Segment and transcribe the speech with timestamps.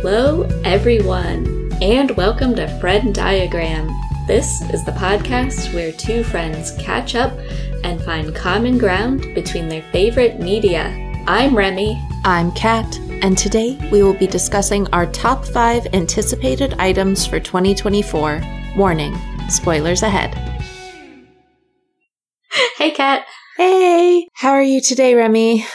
[0.00, 3.88] Hello, everyone, and welcome to Frenn Diagram.
[4.28, 7.36] This is the podcast where two friends catch up
[7.82, 10.84] and find common ground between their favorite media.
[11.26, 12.00] I'm Remy.
[12.24, 18.40] I'm Kat, and today we will be discussing our top five anticipated items for 2024.
[18.76, 19.18] Warning
[19.48, 20.32] spoilers ahead.
[22.76, 23.26] Hey, Kat.
[23.56, 25.66] Hey, how are you today, Remy?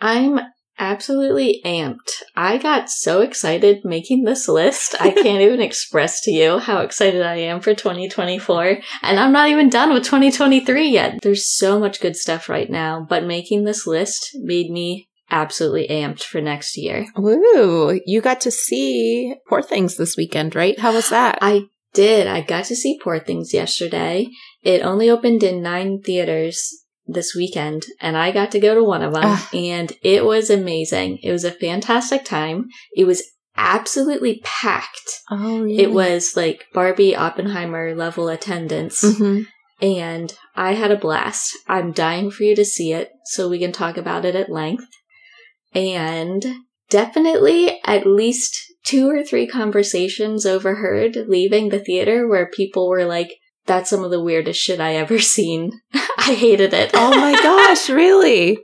[0.00, 0.40] I'm
[0.78, 2.22] absolutely amped.
[2.36, 4.94] I got so excited making this list.
[5.00, 8.78] I can't even express to you how excited I am for 2024.
[9.02, 11.18] And I'm not even done with 2023 yet.
[11.22, 16.22] There's so much good stuff right now, but making this list made me absolutely amped
[16.22, 17.06] for next year.
[17.18, 20.78] Ooh, you got to see Poor Things this weekend, right?
[20.78, 21.38] How was that?
[21.42, 22.26] I did.
[22.26, 24.28] I got to see Poor Things yesterday.
[24.62, 29.02] It only opened in nine theaters this weekend and I got to go to one
[29.02, 29.48] of them Ah.
[29.54, 31.18] and it was amazing.
[31.22, 32.66] It was a fantastic time.
[32.94, 33.22] It was
[33.56, 35.10] absolutely packed.
[35.30, 35.78] oh, really?
[35.82, 39.42] It was like Barbie Oppenheimer level attendance hmm
[39.80, 41.56] and I had a blast.
[41.68, 44.86] I'm dying for you to see it so we can talk about it at length.
[45.74, 46.44] And
[46.90, 53.34] definitely at least two or three conversations overheard leaving the theater where people were like,
[53.66, 55.70] that's some of the weirdest shit I ever seen.
[56.28, 56.90] I hated it.
[56.94, 58.58] Oh my gosh, really?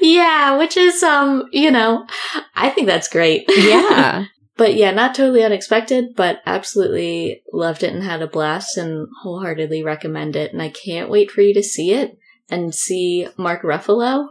[0.00, 2.06] yeah, which is, um, you know,
[2.54, 3.44] I think that's great.
[3.48, 4.26] Yeah.
[4.56, 9.82] But yeah, not totally unexpected, but absolutely loved it and had a blast and wholeheartedly
[9.82, 10.52] recommend it.
[10.52, 12.16] And I can't wait for you to see it
[12.48, 14.28] and see Mark Ruffalo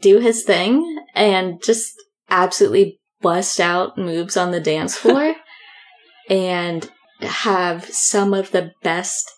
[0.00, 1.92] do his thing and just
[2.30, 5.34] absolutely bust out moves on the dance floor
[6.30, 9.30] and have some of the best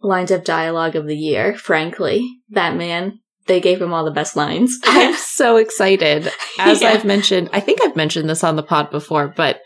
[0.00, 2.28] lines of dialogue of the year, frankly.
[2.50, 4.78] That man, they gave him all the best lines.
[4.84, 6.30] I'm so excited.
[6.58, 6.90] As Yeah.
[6.90, 9.60] I've mentioned, I think I've mentioned this on the pod before, but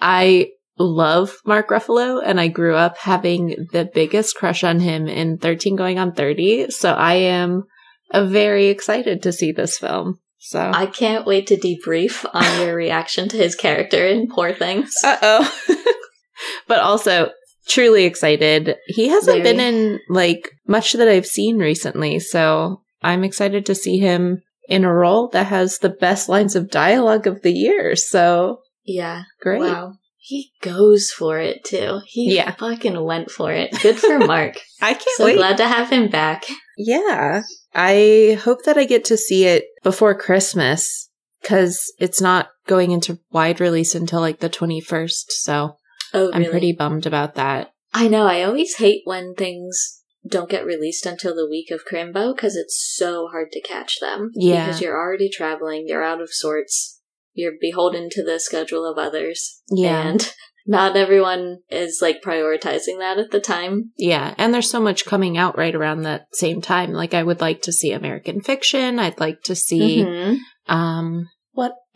[0.00, 5.38] I love Mark Ruffalo and I grew up having the biggest crush on him in
[5.38, 6.70] 13 going on 30.
[6.70, 7.64] So I am
[8.10, 10.18] uh, very excited to see this film.
[10.38, 14.92] So, I can't wait to debrief on your reaction to his character in Poor Things.
[15.02, 15.60] uh oh.
[16.68, 17.30] but also
[17.68, 18.76] truly excited.
[18.86, 19.56] He hasn't Very.
[19.56, 22.18] been in like much that I've seen recently.
[22.20, 26.70] So I'm excited to see him in a role that has the best lines of
[26.70, 27.94] dialogue of the year.
[27.96, 29.22] So yeah.
[29.40, 29.60] great.
[29.60, 29.94] Wow.
[30.18, 32.00] He goes for it too.
[32.06, 32.50] He Yeah.
[32.52, 33.70] fucking went for it.
[33.80, 34.56] Good for Mark.
[34.82, 35.36] I can't so wait.
[35.36, 36.44] glad to have him back.
[36.76, 37.42] Yeah.
[37.74, 41.10] I hope that I get to see it before Christmas
[41.42, 45.30] because it's not going into wide release until like the 21st.
[45.30, 45.76] So
[46.16, 47.72] Oh, I'm pretty bummed about that.
[47.92, 48.26] I know.
[48.26, 52.76] I always hate when things don't get released until the week of Crimbo because it's
[52.96, 54.30] so hard to catch them.
[54.34, 54.66] Yeah.
[54.66, 57.00] Because you're already traveling, you're out of sorts,
[57.32, 59.62] you're beholden to the schedule of others.
[59.70, 60.08] Yeah.
[60.08, 60.32] And
[60.66, 63.92] not everyone is like prioritizing that at the time.
[63.96, 64.34] Yeah.
[64.36, 66.92] And there's so much coming out right around that same time.
[66.92, 68.98] Like I would like to see American Fiction.
[68.98, 70.38] I'd like to see, Mhm.
[70.66, 71.28] um,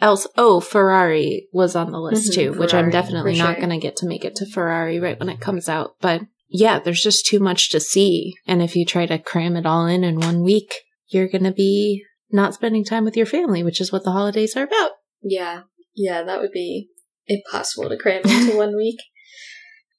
[0.00, 0.26] else?
[0.36, 3.66] Oh, Ferrari was on the list Mhm, too, which I'm definitely not sure.
[3.66, 5.96] going to get to make it to Ferrari right when it comes out.
[6.00, 8.34] But yeah, there's just too much to see.
[8.46, 10.74] And if you try to cram it all in in one week,
[11.08, 14.56] you're going to be not spending time with your family, which is what the holidays
[14.56, 14.92] are about.
[15.22, 15.62] Yeah,
[15.94, 16.88] yeah, that would be
[17.26, 18.98] impossible to cram into one week.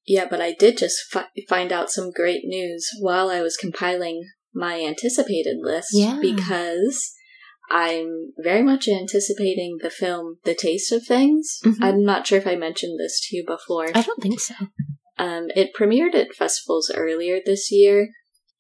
[0.06, 4.24] Yeah, but I did just fi- find out some great news while I was compiling
[4.54, 6.20] my anticipated list Yeah.
[6.22, 7.12] because
[7.72, 11.60] I'm very much anticipating the film The Taste of Things.
[11.64, 11.78] Mhm.
[11.82, 13.88] I'm not sure if I mentioned this to you before.
[13.96, 14.56] I don't think so.
[15.18, 18.10] Um, it premiered at festivals earlier this year,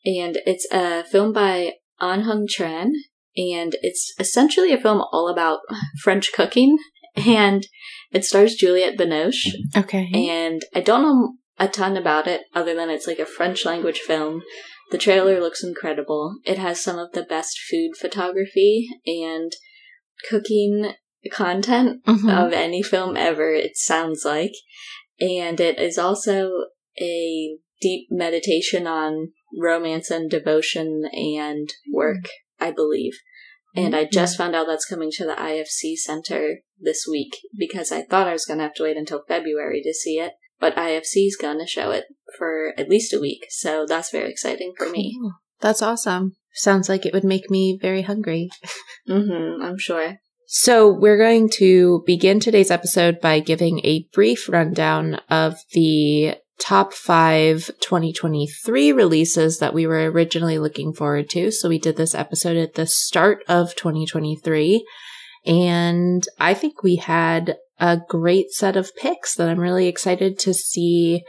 [0.05, 2.91] and it's a film by Anh Hung Tran,
[3.35, 5.59] and it's essentially a film all about
[6.01, 6.77] French cooking,
[7.15, 7.67] and
[8.11, 10.09] it stars Juliette Binoche, Okay.
[10.13, 13.99] and I don't know a ton about it other than it's like a French language
[13.99, 14.41] film.
[14.91, 16.37] The trailer looks incredible.
[16.45, 19.51] It has some of the best food photography and
[20.29, 20.93] cooking
[21.31, 22.45] content Mhm.
[22.47, 24.53] of any film ever, it sounds like.
[25.19, 26.51] And it is also
[26.99, 32.29] a deep meditation on romance and devotion and work,
[32.59, 33.13] I believe.
[33.73, 38.01] And I just found out that's coming to the IFC Center this week because I
[38.01, 40.33] thought I was going to have to wait until February to see it.
[40.61, 42.05] But IFC's going to show it
[42.37, 43.47] for at least a week.
[43.49, 45.19] So that's very exciting for me.
[45.59, 46.37] That's awesome.
[46.53, 48.49] Sounds like it would make me very hungry.
[49.07, 50.17] hmm I'm sure.
[50.53, 56.91] So, we're going to begin today's episode by giving a brief rundown of the top
[56.91, 61.51] five 2023 releases that we were originally looking forward to.
[61.51, 64.85] So, we did this episode at the start of 2023.
[65.45, 70.53] And I think we had a great set of picks that I'm really excited to
[70.53, 71.23] see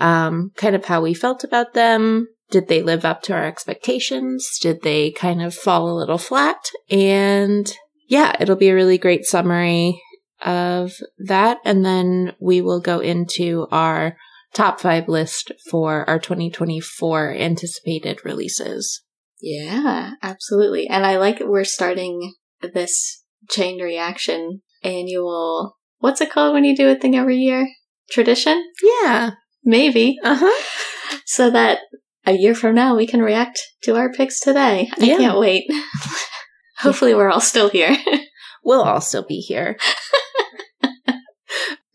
[0.00, 2.28] um, kind of how we felt about them.
[2.50, 4.58] Did they live up to our expectations?
[4.60, 6.70] Did they kind of fall a little flat?
[6.90, 7.72] And
[8.06, 10.00] yeah, it'll be a really great summary
[10.44, 11.58] of that.
[11.64, 14.16] And then we will go into our
[14.52, 19.02] top five list for our 2024 anticipated releases.
[19.40, 20.86] Yeah, absolutely.
[20.86, 25.76] And I like we're starting this chain reaction annual.
[25.98, 27.66] What's it called when you do a thing every year?
[28.10, 28.62] Tradition?
[28.82, 29.32] Yeah.
[29.64, 30.18] Maybe.
[30.22, 30.62] Uh huh.
[31.26, 31.78] So that
[32.26, 34.90] a year from now we can react to our picks today.
[35.00, 35.16] I Yeah.
[35.16, 35.64] can't wait.
[36.78, 37.96] Hopefully we're all still here.
[38.66, 39.76] We'll all still be here.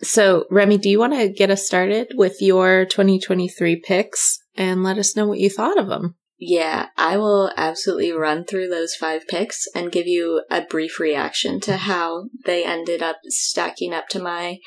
[0.04, 4.98] so, Remy, do you want to get us started with your 2023 picks and let
[5.00, 6.16] us know what you thought of them?
[6.40, 11.60] Yeah, I will absolutely run through those five picks and give you a brief reaction
[11.62, 14.60] to how they ended up stacking up to my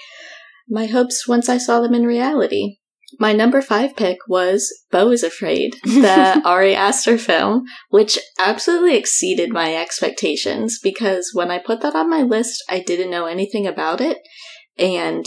[0.68, 2.78] my hopes once I saw them in reality.
[3.18, 9.50] My number five pick was Beau is Afraid, the Ari Aster film, which absolutely exceeded
[9.50, 14.00] my expectations because when I put that on my list, I didn't know anything about
[14.00, 14.18] it.
[14.78, 15.26] And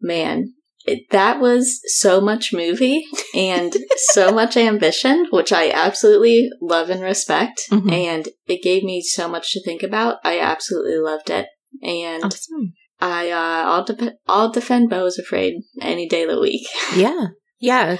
[0.00, 0.54] man,
[0.90, 3.04] it, that was so much movie
[3.34, 3.76] and
[4.12, 7.62] so much ambition, which I absolutely love and respect.
[7.70, 7.92] Mhm.
[7.92, 10.18] And it gave me so much to think about.
[10.24, 11.46] I absolutely loved it.
[11.82, 12.72] And Awesome.
[13.00, 16.66] I, uh, I'll, dep- I'll defend Beau is Afraid any day of the week.
[16.96, 17.28] Yeah.
[17.58, 17.98] Yeah.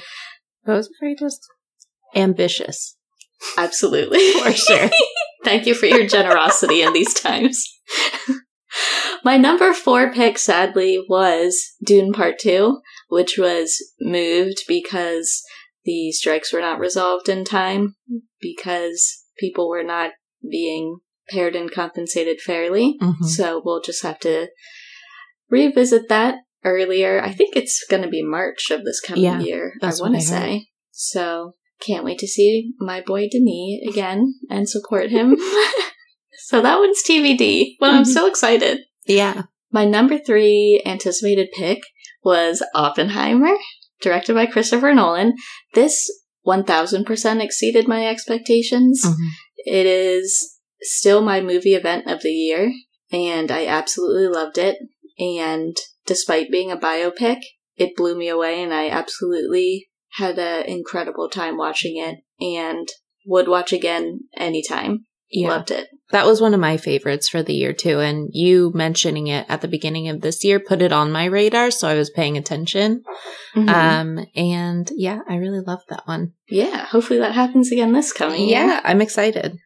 [0.67, 1.41] Rose Afraid was
[2.15, 2.97] ambitious.
[3.57, 4.33] Absolutely.
[4.43, 4.91] For sure.
[5.45, 7.65] Thank you for your generosity in these times.
[9.25, 15.43] My number four pick, sadly, was Dune Part 2, which was moved because
[15.85, 17.97] the strikes were not resolved in time,
[18.41, 20.13] because people were not
[20.49, 22.97] being paired and compensated fairly.
[23.01, 23.25] Mhm.
[23.25, 24.49] So we'll just have to
[25.49, 27.23] revisit that earlier.
[27.23, 30.21] I think it's going to be March of this coming Yeah, year, I want to
[30.21, 30.67] say.
[30.91, 35.37] So can't wait to see my boy Denis again and support him.
[36.45, 38.13] so that one's TBD, but I'm Mhm.
[38.13, 38.81] so excited.
[39.07, 39.43] Yeah.
[39.71, 41.81] My number three anticipated pick
[42.23, 43.57] was Oppenheimer,
[44.01, 45.35] directed by Christopher Nolan.
[45.75, 46.11] This
[46.47, 49.03] 1000% exceeded my expectations.
[49.05, 49.15] Mhm.
[49.67, 52.73] It is still my movie event of the year,
[53.13, 54.77] and I absolutely loved it.
[55.19, 55.77] And
[56.07, 57.41] despite being a biopic,
[57.77, 62.89] it blew me away, and I absolutely had an incredible time watching it and
[63.27, 65.07] would watch again anytime.
[65.31, 65.49] Yeah.
[65.51, 65.89] Loved it.
[66.11, 68.01] That was one of my favorites for the year too.
[68.01, 71.71] And you mentioning it at the beginning of this year put it on my radar.
[71.71, 73.05] So I was paying attention.
[73.55, 73.69] Mhm.
[73.69, 76.33] Um, and yeah, I really loved that one.
[76.49, 78.59] yeah, hopefully that happens again this coming year.
[78.59, 79.57] Yeah, I'm excited.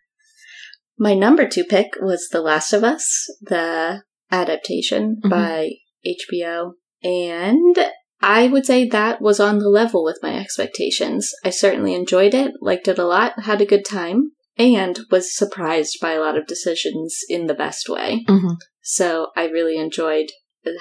[0.99, 5.31] My number two pick was The Last of Us, the adaptation Mhm.
[5.31, 5.71] by
[6.07, 6.75] HBO.
[7.03, 7.91] And
[8.21, 11.31] I would say that was on the level with my expectations.
[11.45, 15.99] I certainly enjoyed it, liked it a lot, had a good time, and was surprised
[16.01, 18.25] by a lot of decisions in the best way.
[18.29, 18.57] Mhm.
[18.83, 20.31] So I really enjoyed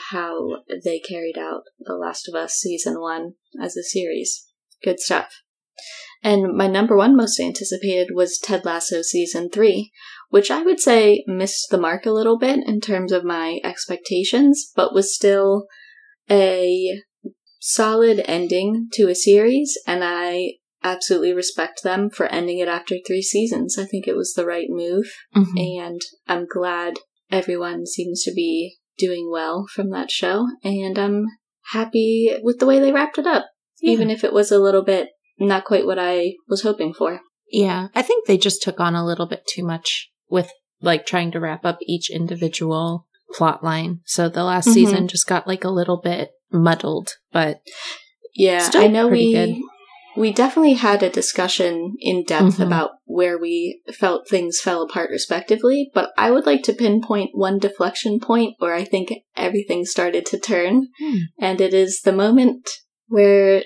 [0.09, 4.45] how they carried out The Last of Us season one as a series.
[4.83, 5.41] Good stuff.
[6.21, 9.91] And my number one most anticipated was Ted Lasso season three,
[10.29, 14.71] which I would say missed the mark a little bit in terms of my expectations,
[14.73, 15.65] but was still
[16.29, 17.01] a
[17.59, 23.21] solid ending to a series, and I absolutely respect them for ending it after three
[23.21, 23.77] seasons.
[23.77, 25.79] I think it was the right move, Mhm.
[25.79, 26.95] and I'm glad
[27.31, 31.25] everyone seems to be doing well from that show, and I'm
[31.71, 33.45] happy with the way they wrapped it up,
[33.81, 35.09] even if it was a little bit
[35.39, 37.21] not quite what I was hoping for.
[37.49, 41.31] Yeah, I think they just took on a little bit too much with like trying
[41.31, 44.01] to wrap up each individual plot line.
[44.05, 44.73] So the last Mhm.
[44.73, 47.61] season just got like a little bit muddled, but
[48.35, 49.55] Yeah, Still I know pretty we good.
[50.15, 52.67] We definitely had a discussion in depth Mhm.
[52.67, 57.57] about where we felt things fell apart respectively, but I would like to pinpoint one
[57.59, 61.15] deflection point where I think everything started to turn, Hmm.
[61.39, 62.69] and it is the moment
[63.07, 63.63] where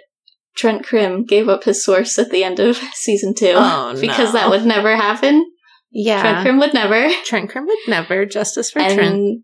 [0.56, 4.40] Trent Crimm gave up his source at the end of season two Oh, because no.
[4.40, 5.46] that would never happen.
[5.92, 7.10] yeah, Trent Crimm would never.
[7.26, 8.92] Trent Crimm would never justice for Trent.
[8.94, 9.38] and Trent.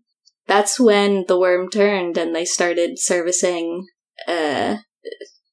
[0.46, 3.86] that's when the worm turned and they started servicing
[4.26, 4.76] uh,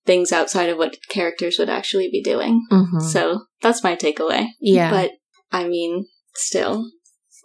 [0.06, 2.66] things outside of what characters would actually be doing.
[2.72, 3.02] Mhm.
[3.02, 4.48] So that's my takeaway.
[4.60, 5.12] yeah, But
[5.52, 6.06] I mean,
[6.36, 6.90] still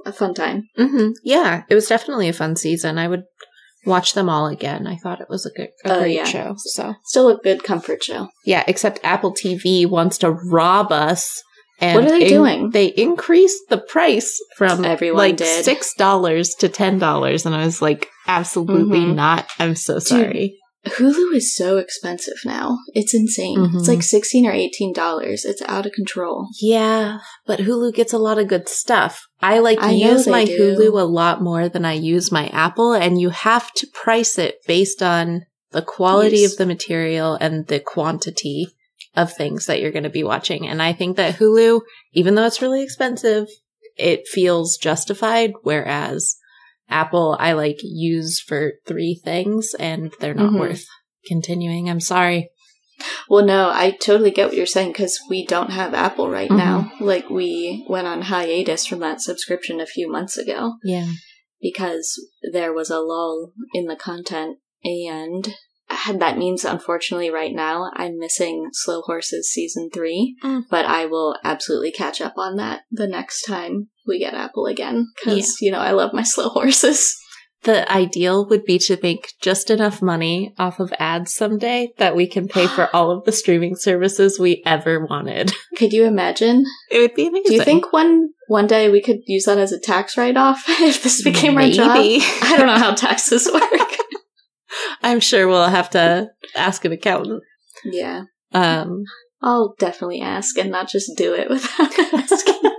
[0.04, 0.68] a fun time.
[0.76, 2.98] hmm yeah, it was definitely a fun season.
[2.98, 3.24] I would
[3.84, 4.86] watch them all again.
[4.86, 6.24] I thought it was a good, a Oh, great yeah.
[6.24, 6.54] show.
[6.58, 8.28] So Still a good comfort show.
[8.44, 11.42] yeah, except Apple TV wants to rob us
[11.78, 12.70] And What are they doing?
[12.70, 15.62] They increased the price from Everyone like did.
[15.62, 19.14] six dollars to ten dollars, and I was like, absolutely Mhm.
[19.14, 19.46] not.
[19.58, 20.56] I'm so sorry.
[20.86, 22.78] Hulu is so expensive now.
[22.94, 23.58] It's insane.
[23.74, 23.88] It's Mhm.
[23.88, 25.44] like 16 or 18 dollars.
[25.44, 26.48] It's out of control.
[26.60, 29.26] Yeah, but Hulu gets a lot of good stuff.
[29.42, 30.76] I like I use my do.
[30.76, 34.60] Hulu a lot more than I use my Apple, and you have to price it
[34.66, 36.52] based on the quality Yes.
[36.52, 38.68] of the material and the quantity
[39.16, 40.66] of things that you're going to be watching.
[40.68, 41.80] And I think that Hulu,
[42.12, 43.48] even though it's really expensive,
[43.96, 46.36] it feels justified, whereas
[46.88, 50.60] Apple, I like use for three things and they're not Mhm.
[50.60, 50.86] worth
[51.26, 51.90] continuing.
[51.90, 52.50] I'm sorry.
[53.28, 56.56] Well, no, I totally get what you're saying because we don't have Apple right Mhm.
[56.56, 56.92] now.
[57.00, 61.08] Like, we went on hiatus from that subscription a few months ago Yeah.
[61.60, 62.18] because
[62.52, 64.58] there was a lull in the content.
[64.84, 65.54] And
[65.88, 70.62] that means, unfortunately, right now, I'm missing Slow Horses season three, Mm.
[70.70, 75.08] but I will absolutely catch up on that the next time we get Apple again
[75.24, 77.14] because, you know, I love my Slow Horses.
[77.62, 82.28] The ideal would be to make just enough money off of ads someday that we
[82.28, 85.52] can pay for all of the streaming services we ever wanted.
[85.76, 86.64] Could you imagine?
[86.90, 87.44] It would be amazing.
[87.46, 90.62] Do you think one one day we could use that as a tax write off
[90.68, 91.90] if this became our job?
[91.98, 93.90] I don't know how taxes work.
[95.02, 97.42] I'm sure we'll have to ask an accountant.
[97.84, 98.22] yeah.
[98.52, 99.02] Um,
[99.42, 102.70] I'll definitely ask and not just do it without asking.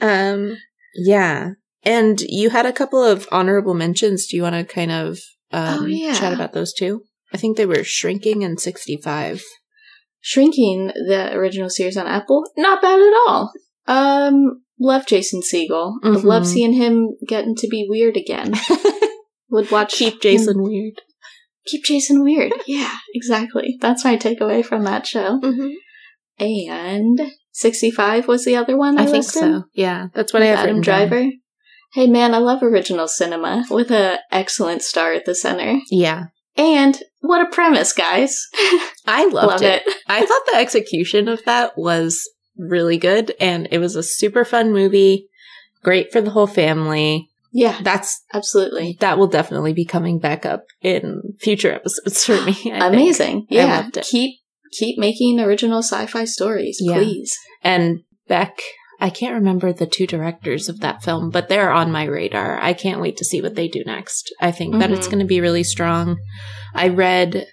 [0.00, 0.56] um,
[0.94, 1.50] yeah.
[1.82, 4.26] And you had a couple of honorable mentions.
[4.26, 5.18] Do you want to kind of
[5.52, 6.14] um, Oh, yeah.
[6.14, 7.02] chat about those two?
[7.32, 9.42] I think they were Shrinking and 65.
[10.20, 13.52] Shrinking the original series on Apple, not bad at all.
[13.86, 15.94] Um, love Jason Segel.
[16.04, 16.22] Mhm.
[16.24, 18.52] Love seeing him getting to be weird again.
[19.50, 20.94] Would watch Keep him- Jason weird.
[21.66, 22.52] keep Jason weird.
[22.66, 23.76] Yeah, exactly.
[23.80, 25.40] That's my takeaway from that show.
[25.40, 25.70] Mm-hmm.
[26.38, 27.20] And
[27.52, 28.98] sixty five was the other one.
[28.98, 29.64] I, I think so.
[29.74, 31.08] Yeah, that's what I With have Adam written down.
[31.08, 31.30] Driver.
[31.92, 35.80] Hey man, I love original cinema with a excellent star at the center.
[35.90, 36.26] Yeah.
[36.56, 38.36] And what a premise, guys!
[39.06, 39.82] I loved Love it.
[39.86, 39.96] it.
[40.06, 44.72] I thought the execution of that was really good and it was a super fun
[44.72, 45.28] movie.
[45.82, 47.29] Great for the whole family.
[47.52, 48.96] Yeah, That's absolutely.
[49.00, 52.52] that will definitely be coming back up in future episodes for me.
[52.52, 52.82] I think.
[52.82, 53.46] Amazing.
[53.50, 53.76] I Yeah.
[53.80, 54.04] loved it.
[54.04, 54.36] Keep
[54.78, 56.98] keep making original sci-fi stories, Yeah.
[56.98, 57.36] please.
[57.64, 58.60] And Beck,
[59.00, 62.60] I can't remember the two directors of that film, but they're on my radar.
[62.62, 64.32] I can't wait to see what they do next.
[64.40, 65.10] I think that it's Mhm.
[65.10, 66.18] going to be really strong.
[66.72, 67.46] I read,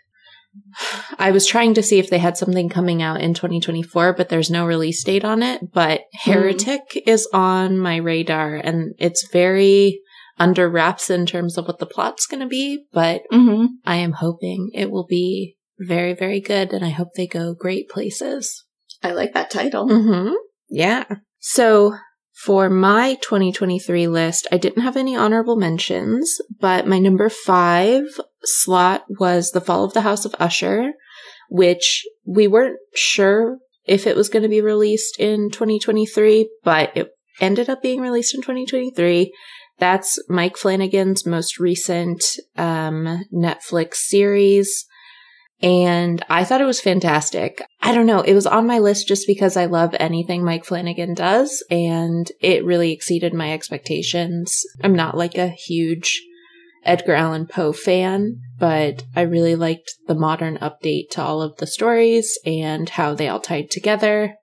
[1.18, 4.52] I was trying to see if they had something coming out in 2024, but there's
[4.52, 5.72] no release date on it.
[5.74, 10.00] But Heretic is on my radar and it's very
[10.40, 13.66] under wraps in terms of what the plot's going to be, but Mm-hmm.
[13.86, 17.90] I am hoping it will be very, very good and I hope they go great
[17.90, 18.66] places.
[19.04, 19.88] I like that title.
[19.88, 20.34] Mm-hmm.
[20.70, 21.06] Yeah.
[21.40, 21.96] So
[22.44, 28.04] for my 2023 list, I didn't have any honorable mentions, but my number five
[28.48, 30.94] slot was The Fall of the House of Usher,
[31.50, 37.12] which we weren't sure if it was going to be released in 2023, but it
[37.40, 39.34] ended up being released in 2023.
[39.80, 42.24] That's Mike Flanagan's most recent
[42.58, 44.86] um, Netflix series.
[45.62, 47.64] And I thought it was fantastic.
[47.82, 48.22] I don't know.
[48.22, 52.64] It was on my list just because I love anything Mike Flanagan does, and it
[52.64, 54.64] really exceeded my expectations.
[54.84, 56.22] I'm not like a huge
[56.88, 61.68] Edgar Allan Poe fan, but I really liked the modern update to all of the
[61.68, 64.36] stories and how they all tied together.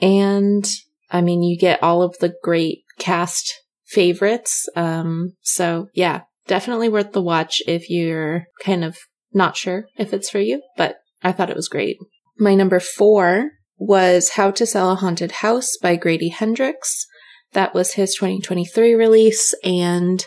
[0.00, 0.68] And
[1.10, 3.54] I mean, you get all of the great cast
[3.86, 4.68] favorites.
[4.76, 8.98] Um, so yeah, definitely worth the watch if you're kind of
[9.32, 11.96] not sure if it's for you, but I thought it was great.
[12.38, 17.06] My number four was How to Sell a Haunted House by Grady Hendrix.
[17.52, 20.24] That was his 2023 release, and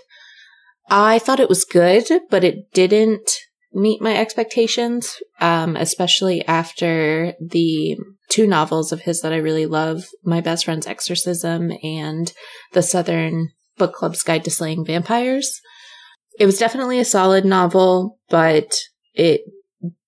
[0.89, 3.29] I thought it was good, but it didn't
[3.73, 7.97] meet my expectations, um, especially after the
[8.29, 12.33] two novels of his that I really love My Best Friend's Exorcism and
[12.73, 15.61] The Southern Book Club's Guide to Slaying Vampires.
[16.39, 18.73] It was definitely a solid novel, but
[19.13, 19.41] it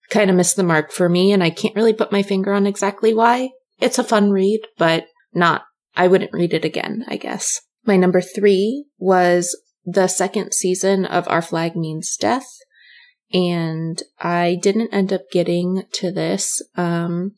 [0.09, 2.67] kind of missed the mark for me, and I can't really put my finger on
[2.67, 3.49] exactly why.
[3.79, 5.63] It's a fun read, but not,
[5.95, 7.61] I wouldn't read it again, I guess.
[7.85, 12.47] My number three was the second season of Our Flag Means Death,
[13.31, 16.61] and I didn't end up getting to this.
[16.75, 17.33] Um,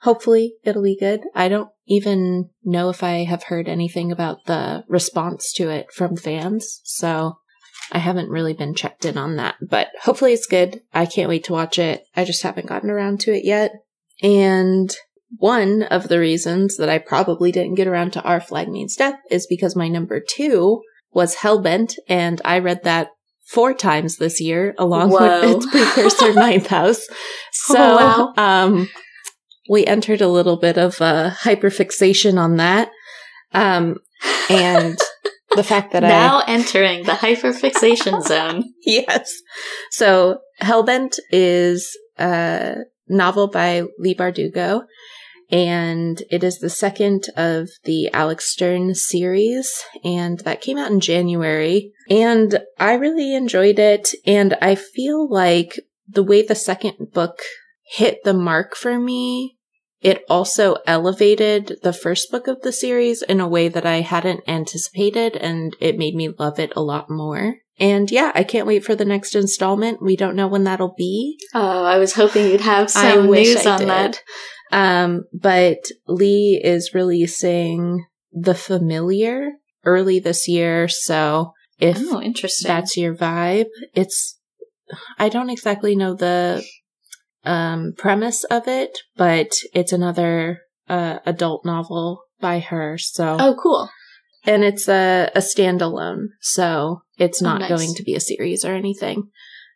[0.00, 1.22] hopefully it'll be good.
[1.34, 6.16] I don't even know if I have heard anything about the response to it from
[6.16, 7.38] fans, so
[7.92, 10.82] I haven't really been checked in on that, but hopefully it's good.
[10.92, 12.04] I can't wait to watch it.
[12.16, 13.72] I just haven't gotten around to it yet.
[14.22, 14.94] And
[15.36, 19.18] one of the reasons that I probably didn't get around to Our Flag Means Death
[19.30, 20.82] is because my number two
[21.14, 23.08] was Hellbent, and I read that
[23.46, 25.40] four times this year along Whoa.
[25.40, 27.06] with its precursor Ninth House.
[27.52, 28.64] So, Oh, wow.
[28.64, 28.88] um,
[29.68, 32.90] we entered a little bit of a hyperfixation on that.
[33.52, 33.96] Um,
[34.50, 34.98] and
[35.54, 38.64] the fact that I now entering the hyperfixation zone.
[38.84, 39.32] yes.
[39.90, 42.76] So Hellbent is a
[43.08, 44.82] novel by Leigh Bardugo,
[45.50, 51.00] and it is the second of the Alex Stern series, and that came out in
[51.00, 51.92] January.
[52.08, 57.40] And I really enjoyed it, and I feel like the way the second book
[57.86, 59.56] hit the mark for me,
[60.00, 64.42] it also elevated the first book of the series in a way that I hadn't
[64.46, 67.56] anticipated, and it made me love it a lot more.
[67.78, 70.02] And yeah, I can't wait for the next installment.
[70.02, 71.38] We don't know when that'll be.
[71.54, 73.88] Oh, I was hoping you'd have some news I on did.
[73.88, 74.22] that.
[74.74, 75.78] Um, but
[76.08, 79.52] Leigh is releasing The Familiar
[79.84, 82.66] early this year, so if Oh, interesting.
[82.68, 84.38] that's your vibe, it's
[85.18, 86.64] I don't exactly know the
[87.44, 93.88] um premise of it, but it's another uh adult novel by her, so oh, cool.
[94.44, 97.68] and it's a, a standalone, so it's Oh, not nice.
[97.68, 99.30] going to be a series or anything.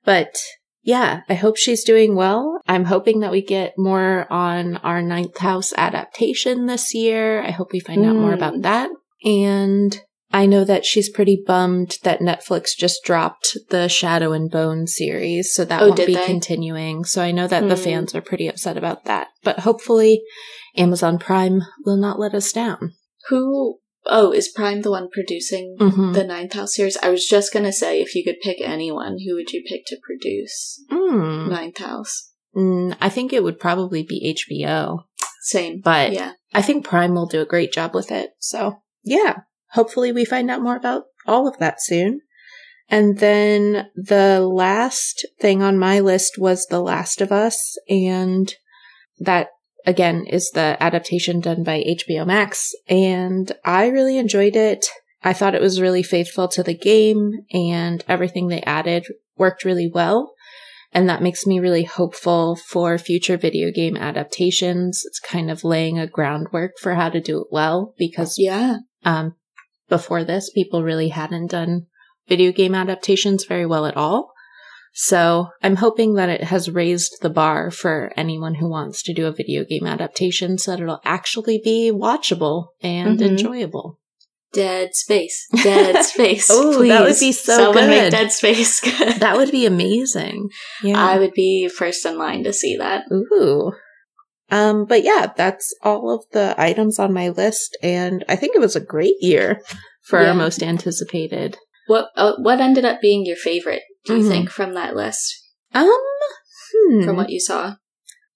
[0.05, 0.35] But
[0.83, 2.61] yeah, I hope she's doing well.
[2.67, 7.43] I'm hoping that we get more on our ninth house adaptation this year.
[7.43, 8.35] I hope we find out more Mm.
[8.35, 8.91] about that.
[9.25, 14.87] And I know that she's pretty bummed that Netflix just dropped the Shadow and Bone
[14.87, 16.27] series, so that Oh, won't be they?
[16.27, 17.05] continuing.
[17.05, 17.83] So I know that the Hmm.
[17.83, 19.29] fans are pretty upset about that.
[19.43, 20.23] But hopefully
[20.77, 22.93] Amazon Prime will not let us down.
[23.31, 23.79] Who?
[24.07, 26.15] Oh, is Prime the one producing Mhm.
[26.15, 26.97] the Ninth House series?
[27.03, 29.99] I was just gonna say, if you could pick anyone, who would you pick to
[30.03, 31.51] produce Mm.
[31.51, 32.31] Ninth House?
[32.57, 35.05] Mm, I think it would probably be HBO,
[35.43, 36.33] Same, but yeah.
[36.55, 38.31] I think Prime will do a great job with it.
[38.39, 39.41] So, yeah,
[39.73, 42.21] hopefully we find out more about all of that soon.
[42.91, 48.55] And then the last thing on my list was The Last of Us, and
[49.19, 49.49] that
[49.89, 54.87] again is the adaptation done by HBO Max, and I really enjoyed it.
[55.25, 59.91] I thought it was really faithful to the game, and everything they added worked really
[59.93, 60.35] well.
[60.93, 65.03] And that makes me really hopeful for future video game adaptations.
[65.07, 68.79] It's kind of laying a groundwork for how to do it well because Yeah.
[69.05, 69.35] um,
[69.89, 71.87] before this, people really hadn't done
[72.29, 74.33] video game adaptations very well at all.
[75.01, 79.27] So I'm hoping that it has raised the bar for anyone who wants to do
[79.27, 83.27] a video game adaptation so that it'll actually be watchable and Mhm.
[83.29, 84.01] enjoyable.
[84.53, 85.47] Dead Space.
[85.63, 86.49] Dead Space.
[86.51, 86.89] Oh, Please.
[86.89, 87.89] that would be so Someone good.
[87.91, 89.21] make Dead Space good.
[89.21, 90.49] That would be amazing.
[90.83, 90.99] Yeah.
[91.01, 93.05] I would be first in line to see that.
[93.13, 93.71] Ooh.
[94.51, 98.61] Um, but yeah, that's all of the items on my list, and I think it
[98.61, 99.63] was a great year
[100.03, 100.31] for Yeah.
[100.31, 101.57] our most anticipated.
[101.87, 103.83] What uh, What ended up being your favorite?
[104.05, 104.29] Do you Mhm.
[104.29, 105.35] think from that list?
[105.75, 105.91] Um,
[106.73, 107.05] hmm.
[107.05, 107.75] From what you saw?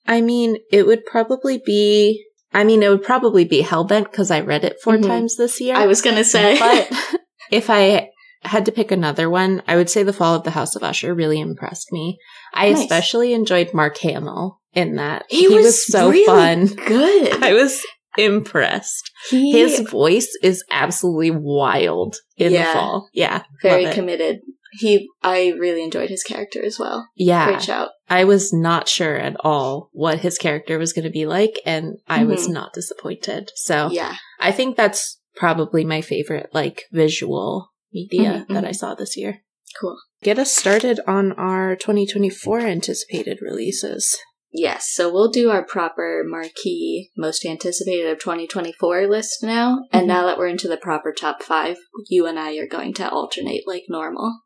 [0.06, 2.24] I mean, it would probably be.
[2.54, 5.06] I mean, it would probably be Hellbent because I read it 4 Mhm.
[5.06, 5.74] times this year.
[5.74, 6.90] I was gonna say, but
[7.50, 8.10] if I
[8.42, 11.14] had to pick another one, I would say The Fall of the House of Usher
[11.14, 12.18] really impressed me.
[12.52, 12.80] I Nice.
[12.82, 15.24] especially enjoyed Mark Hamill in that.
[15.30, 16.66] he, was, so really fun.
[16.66, 17.42] Good.
[17.42, 17.80] I was
[18.18, 19.10] impressed.
[19.30, 22.66] he His voice is absolutely wild in Yeah.
[22.66, 23.08] the fall.
[23.14, 23.42] Yeah.
[23.62, 24.40] very committed.
[24.72, 27.08] He, I really enjoyed his character as well.
[27.14, 27.46] Yeah.
[27.46, 27.90] Great shout.
[28.08, 31.98] I was not sure at all what his character was going to be like, and
[32.08, 32.52] I was Mhm.
[32.52, 33.50] not disappointed.
[33.54, 34.16] So Yeah.
[34.40, 38.64] I think that's probably my favorite, like, visual media Mhm, that.
[38.64, 39.42] I saw this year.
[39.80, 39.96] Cool.
[40.22, 44.16] Get us started on our 2024 anticipated releases.
[44.54, 49.86] Yes, so we'll do our proper marquee most anticipated of 2024 list now.
[49.90, 50.08] And Mhm.
[50.08, 51.78] now that we're into the proper top five,
[52.10, 54.40] you and I are going to alternate like normal.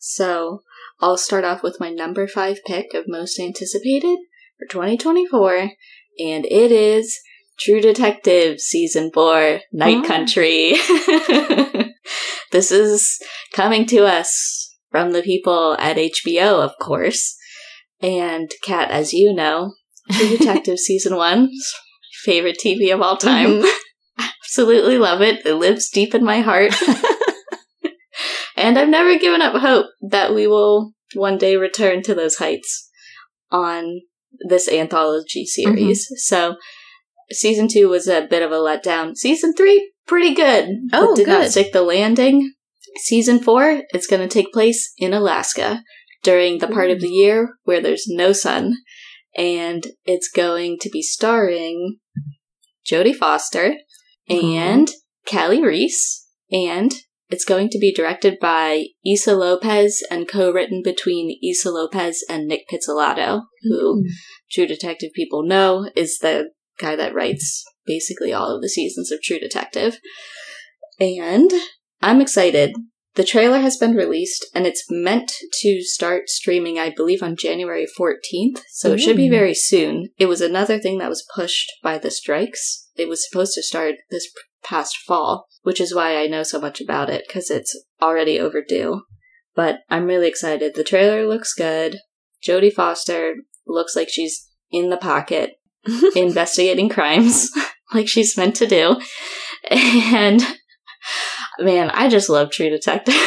[0.00, 0.62] So
[1.00, 4.18] I'll start off with my number five pick of most anticipated
[4.58, 5.70] for 2024,
[6.18, 7.18] and it is
[7.58, 10.06] True Detective Season 4 Night Oh.
[10.06, 10.74] Country.
[12.52, 13.18] this is
[13.54, 17.36] coming to us from the people at HBO, of course.
[18.00, 19.74] And Kat, as you know,
[20.12, 21.50] True Detective season one,
[22.24, 23.62] favorite TV of all time.
[23.62, 24.24] Mm-hmm.
[24.44, 25.44] Absolutely love it.
[25.44, 26.72] It lives deep in my heart.
[28.66, 32.90] And I've never given up hope that we will one day return to those heights
[33.52, 34.00] on
[34.48, 36.04] this anthology series.
[36.06, 36.16] Mm-hmm.
[36.16, 36.56] So
[37.30, 39.14] season two was a bit of a letdown.
[39.14, 40.68] Season three, pretty good.
[40.92, 41.50] Oh, did not good.
[41.52, 42.54] stick the landing.
[42.96, 45.84] Season four, it's going to take place in Alaska
[46.24, 47.14] during the part of the mm.
[47.14, 48.74] year where there's no sun.
[49.36, 51.98] and it's going to be starring
[52.84, 53.76] Jodie Foster
[54.28, 54.46] mm-hmm.
[54.46, 54.90] and
[55.26, 56.92] Kali Reis, and
[57.28, 62.68] it's going to be directed by Issa Lopez and co-written between Issa Lopez and Nic
[62.70, 64.10] Pizzolatto, who Mm.
[64.50, 69.22] True Detective people know is the guy that writes basically all of the seasons of
[69.22, 69.98] True Detective.
[71.00, 71.50] And
[72.00, 72.74] I'm excited.
[73.14, 77.86] The trailer has been released and it's meant to start streaming, I believe, on January
[77.98, 78.60] 14th.
[78.70, 80.10] So it should be very soon.
[80.18, 82.90] It was another thing that was pushed by the strikes.
[82.94, 84.28] It was supposed to start this
[84.64, 89.02] past fall, which is why I know so much about it because it's already overdue.
[89.54, 90.74] But I'm really excited.
[90.74, 91.98] The trailer looks good.
[92.46, 95.52] Jodie Foster looks like she's in the pocket
[96.16, 97.50] investigating crimes
[97.94, 99.00] like she's meant to do.
[99.70, 100.42] And
[101.58, 103.14] man, I just love True Detective.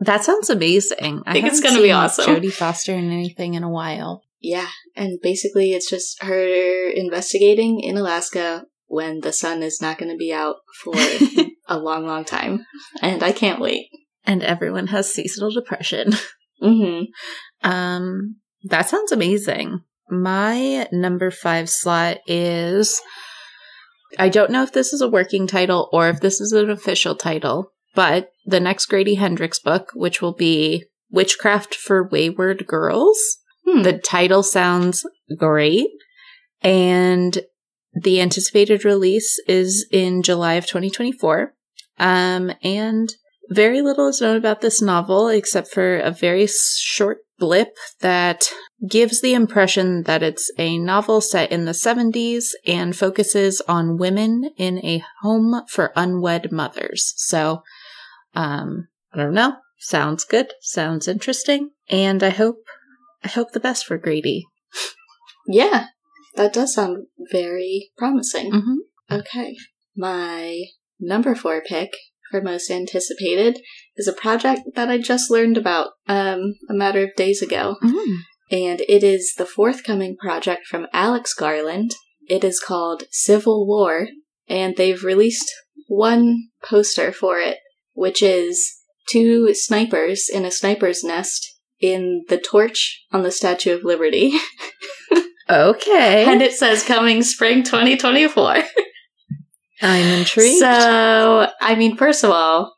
[0.00, 1.24] That sounds amazing.
[1.26, 2.24] I think it's gonna be awesome.
[2.26, 4.22] Jodie Foster in anything in a while.
[4.40, 10.10] yeah, and basically it's just her investigating in Alaska when the sun is not going
[10.10, 10.94] to be out for
[11.68, 12.66] a long, long time.
[13.00, 13.88] And I can't wait.
[14.24, 16.12] And everyone has seasonal depression.
[16.60, 17.02] hmm
[17.62, 19.80] Um, that sounds amazing.
[20.10, 23.00] My number five slot is
[24.18, 27.14] I don't know if this is a working title or if this is an official
[27.14, 33.18] title, but the next Grady Hendrix book, which will be Witchcraft for Wayward Girls.
[33.66, 33.82] Hmm.
[33.82, 35.88] The title sounds great.
[36.62, 37.38] And
[38.02, 41.54] the anticipated release is in July of 2024.
[41.98, 43.12] Um, and
[43.50, 48.50] very little is known about this novel except for a very short blip that
[48.88, 54.50] gives the impression that it's a novel set in the 70s and focuses on women
[54.56, 57.14] in a home for unwed mothers.
[57.16, 57.62] So,
[58.34, 59.56] um, I don't know.
[59.78, 60.52] Sounds good.
[60.60, 61.70] Sounds interesting.
[61.88, 62.56] And I hope,
[63.24, 64.44] I hope the best for Grady.
[65.50, 65.86] Yeah,
[66.36, 68.52] that does sound very promising.
[68.52, 69.14] Mm-hmm.
[69.14, 69.56] Okay.
[69.96, 70.64] My
[71.00, 71.90] number four pick
[72.30, 73.58] for most anticipated
[73.96, 77.76] is a project that I just learned about um, a matter of days ago.
[77.82, 78.14] Mm-hmm.
[78.50, 81.92] And it is the forthcoming project from Alex Garland.
[82.28, 84.08] It is called Civil War,
[84.48, 85.50] and they've released
[85.86, 87.58] one poster for it,
[87.92, 93.84] which is two snipers in a sniper's nest in the torch on the Statue of
[93.84, 94.32] Liberty.
[95.50, 96.24] Okay.
[96.26, 98.56] and it says coming spring 2024.
[99.82, 100.58] I'm intrigued.
[100.58, 102.74] So, I mean, first of all,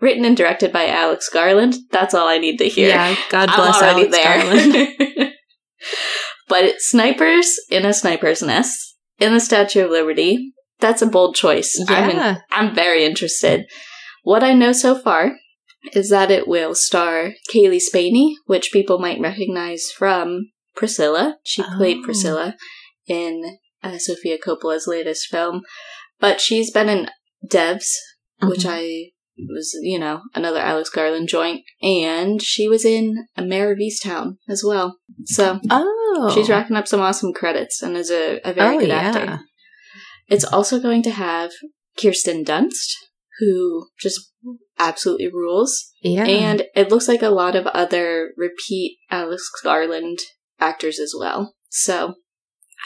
[0.00, 1.74] written and directed by Alex Garland.
[1.90, 2.88] That's all I need to hear.
[2.90, 4.72] yeah, God I'm bless already Alex Garland.
[4.74, 5.32] there.
[6.48, 10.52] but it's snipers in a sniper's nest in the Statue of Liberty.
[10.80, 11.76] That's a bold choice.
[11.88, 12.38] I'm, in- Yeah.
[12.50, 13.66] I'm very interested.
[14.22, 15.32] What I know so far
[15.92, 21.38] is that it will star Cailee Spaeny, which people might recognize from Priscilla.
[21.44, 22.04] She played Oh.
[22.04, 22.56] Priscilla
[23.06, 25.62] in uh, Sofia Coppola's latest film,
[26.18, 27.10] but she's been in
[27.46, 27.90] Devs,
[28.42, 28.70] which Mhm.
[28.70, 29.10] I
[29.54, 34.36] was, you know, another Alex Garland joint, and she was in A Mare of Easttown
[34.48, 34.98] as well.
[35.26, 36.30] So Oh.
[36.34, 38.94] she's racking up some awesome credits and is a, a very Oh, good yeah.
[39.00, 39.40] actor.
[40.28, 41.52] It's also going to have
[42.00, 42.94] Kirsten Dunst,
[43.40, 44.30] who just
[44.78, 46.24] absolutely rules, Yeah.
[46.24, 50.18] and it looks like a lot of other repeat Alex Garland
[50.60, 51.54] actors as well.
[51.68, 52.14] So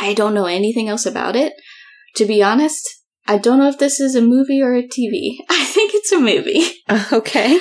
[0.00, 1.52] I don't know anything else about it.
[2.16, 2.86] To be honest,
[3.26, 5.36] I don't know if this is a movie or a TV.
[5.50, 6.64] I think it's a movie.
[7.12, 7.60] okay.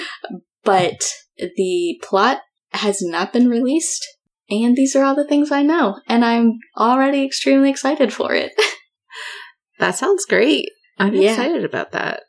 [0.63, 1.01] But
[1.37, 2.39] the plot
[2.73, 4.05] has not been released,
[4.49, 8.51] and these are all the things I know, and I'm already extremely excited for it.
[9.79, 10.69] That sounds great.
[10.97, 11.29] I'm Yeah.
[11.31, 12.23] excited about that.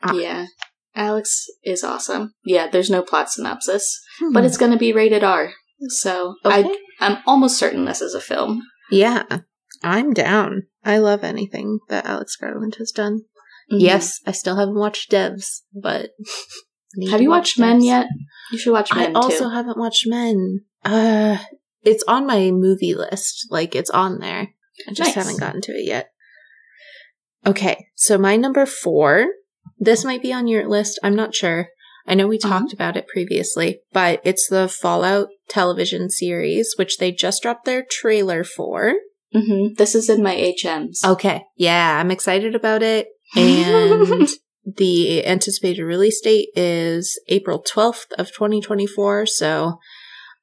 [0.00, 0.14] Ah.
[0.14, 0.46] yeah.
[0.94, 2.34] Alex is awesome.
[2.44, 4.32] Yeah, there's no plot synopsis, Hmm.
[4.32, 5.52] but it's going to be rated R.
[5.88, 6.68] So okay.
[7.00, 8.62] I, I'm almost certain this is a film.
[8.90, 9.22] yeah.
[9.84, 10.64] I'm down.
[10.84, 13.20] I love anything that Alex Garland has done.
[13.70, 13.80] Mhm.
[13.80, 16.10] Yes, I still haven't watched Devs, but
[17.10, 18.06] Have you watch watched Men yet?
[18.50, 19.14] You should watch Men.
[19.14, 19.50] I also too.
[19.50, 20.62] haven't watched Men.
[20.84, 21.38] Uh,
[21.84, 23.46] it's on my movie list.
[23.50, 24.48] Like it's on there.
[24.88, 25.14] I just Nice.
[25.14, 26.10] haven't gotten to it yet.
[27.46, 29.26] Okay, so my number four.
[29.78, 30.98] This might be on your list.
[31.04, 31.68] I'm not sure.
[32.08, 32.48] I know we Uh-huh.
[32.60, 37.84] talked about it previously, but it's the Fallout television series, which they just dropped their
[37.88, 38.94] trailer for.
[39.32, 41.04] hmm This is in my HMs.
[41.04, 43.08] Okay, yeah, I'm excited about it.
[43.36, 44.28] And
[44.76, 49.26] the anticipated release date is April 12th of 2024.
[49.26, 49.78] So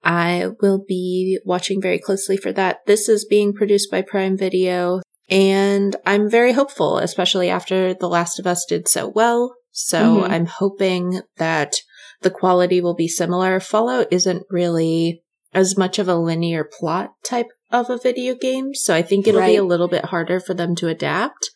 [0.03, 2.77] I will be watching very closely for that.
[2.85, 8.37] This is being produced by Prime Video and I'm very hopeful, especially after The Last
[8.39, 9.55] of Us did so well.
[9.77, 10.29] So Mhm.
[10.29, 11.75] I'm hoping that
[12.21, 13.59] the quality will be similar.
[13.59, 15.21] Fallout isn't really
[15.53, 18.73] as much of a linear plot type of a video game.
[18.73, 21.51] So I think it'll be a little bit harder for them to adapt.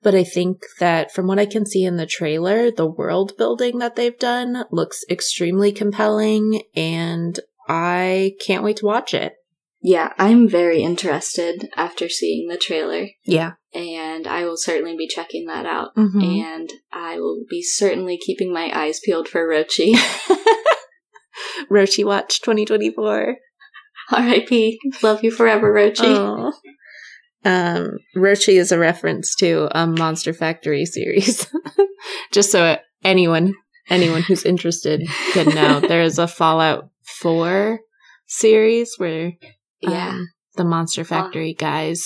[0.00, 3.78] But I think that from what I can see in the trailer, the world building
[3.80, 9.34] that they've done looks extremely compelling and I can't wait to watch it.
[9.82, 13.52] Yeah, I'm very interested after seeing the trailer, Yeah.
[13.72, 15.94] and I will certainly be checking that out.
[15.96, 16.42] Mhm.
[16.42, 19.94] And I will be certainly keeping my eyes peeled for Rochi.
[21.70, 23.36] Roshi Watch 2024.
[24.12, 24.78] R.I.P.
[25.02, 26.02] Love you forever, Rochi.
[26.16, 26.52] Aw.
[27.44, 31.46] Um, Roshi is a reference to a Monster Factory series.
[32.32, 33.54] Just so anyone
[33.88, 36.90] anyone who's interested can know, there is a Fallout
[37.20, 37.80] 4
[38.26, 39.32] series where
[39.80, 40.10] yeah.
[40.10, 42.04] um, the Monster Factory guys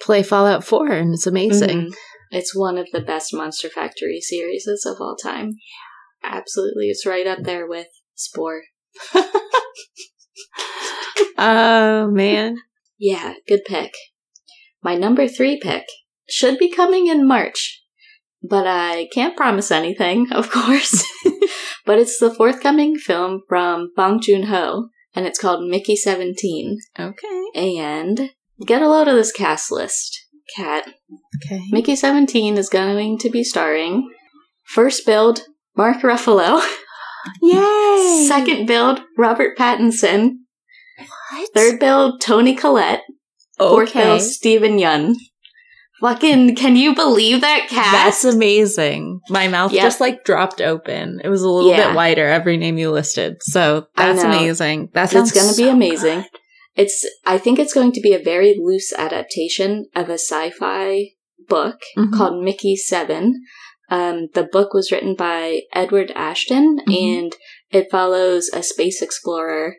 [0.00, 1.90] play Fallout 4, and it's amazing.
[1.90, 1.94] Mhm.
[2.30, 5.52] It's one of the best Monster Factory series of all time.
[6.22, 6.86] Absolutely.
[6.86, 8.62] It's right up there with Spore.
[11.38, 12.56] Oh man,
[12.98, 13.92] Yeah, good pick.
[14.82, 15.84] My number three pick
[16.28, 17.82] should be coming in March,
[18.42, 21.04] but I can't promise anything, of course.
[21.86, 26.78] but it's the forthcoming film from Bong Joon Ho, and it's called Mickey 17.
[26.98, 28.30] okay, And
[28.64, 30.16] get a load of this cast list,
[30.56, 30.86] Kat.
[31.44, 31.62] okay.
[31.70, 34.08] Mickey 17 is going to be starring
[34.64, 35.40] first build,
[35.76, 36.62] Mark Ruffalo.
[37.42, 38.26] Yay!
[38.28, 40.32] Second build, Robert Pattinson.
[41.30, 41.48] What?
[41.54, 43.02] Third build, Toni Collette.
[43.58, 43.68] Okay.
[43.70, 45.14] Fourth bill, Steven Yeun.
[46.00, 47.92] Fucking, can you believe that cast?
[47.92, 49.20] That's amazing.
[49.30, 49.82] My mouth Yep.
[49.82, 51.20] just like dropped open.
[51.24, 51.88] It was a little Yeah.
[51.88, 53.36] bit wider every name you listed.
[53.40, 54.90] So that's amazing.
[54.92, 56.20] That sounds it's going to be amazing.
[56.20, 56.30] good.
[56.76, 61.12] It's, I think it's going to be a very loose adaptation of a sci-fi
[61.48, 62.12] book Mhm.
[62.12, 63.40] called Mickey Seven.
[63.90, 67.20] Um, the book was written by Edward Ashton, Mhm.
[67.22, 67.36] and
[67.70, 69.76] it follows a space explorer,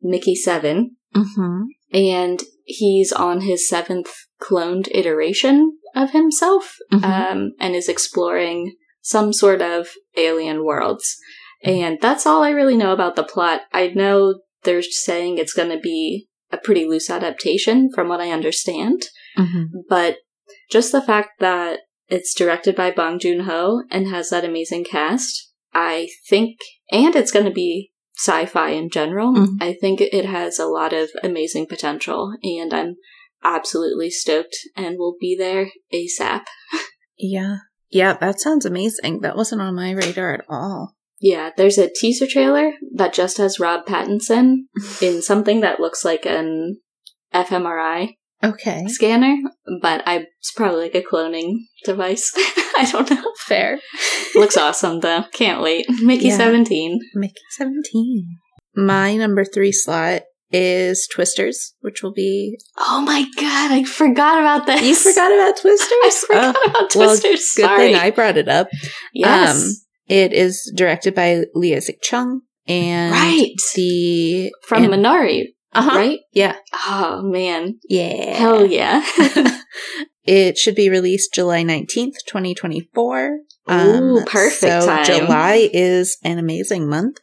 [0.00, 1.64] Mickey Seven, Mhm.
[1.92, 4.08] and he's on his seventh
[4.46, 7.04] cloned iteration of himself, Mhm.
[7.04, 11.16] um, and is exploring some sort of alien worlds.
[11.62, 13.62] And that's all I really know about the plot.
[13.72, 18.30] I know they're saying it's going to be a pretty loose adaptation from what I
[18.30, 19.02] understand,
[19.38, 19.66] Mhm.
[19.88, 20.18] but
[20.70, 25.52] just the fact that it's directed by Bong Joon Ho and has that amazing cast,
[25.72, 26.58] I think,
[26.90, 29.32] and it's going to be sci-fi in general.
[29.34, 29.56] Mhm.
[29.60, 32.96] I think it has a lot of amazing potential, and I'm
[33.44, 36.42] absolutely stoked and will be there ASAP.
[37.18, 37.58] Yeah.
[37.90, 39.20] Yeah, that sounds amazing.
[39.20, 40.94] That wasn't on my radar at all.
[41.20, 44.62] Yeah, there's a teaser trailer that just has Rob Pattinson
[45.00, 46.80] in something that looks like an
[47.32, 48.84] fMRI Okay.
[48.88, 49.36] scanner,
[49.80, 51.54] but I it's probably like a cloning
[51.84, 52.32] device.
[52.76, 53.32] I don't know.
[53.46, 53.78] Fair.
[54.34, 55.24] Looks awesome though.
[55.32, 55.86] Can't wait.
[56.02, 56.36] Mickey Yeah.
[56.36, 56.98] 17.
[57.14, 58.38] Mickey 17.
[58.76, 62.58] My number three slot is Twisters, which will be.
[62.78, 64.82] Oh my god, I forgot about this.
[64.82, 65.88] You forgot about Twisters?
[66.04, 67.52] I forgot Oh, about well, Twisters.
[67.56, 67.78] Good Sorry.
[67.92, 68.68] thing I brought it up.
[69.12, 69.62] yes.
[69.64, 69.70] Um,
[70.06, 73.50] It is directed by Lee Isaac Chung and Right.
[73.74, 75.96] the From and- Minari, uh-huh.
[75.98, 76.18] right?
[76.32, 76.56] Yeah.
[76.86, 77.78] Oh man.
[77.88, 78.36] Yeah.
[78.36, 79.02] Hell yeah.
[80.24, 83.38] it should be released July 19th, 2024.
[83.70, 85.04] Ooh, perfect So time.
[85.06, 87.16] July is an amazing month.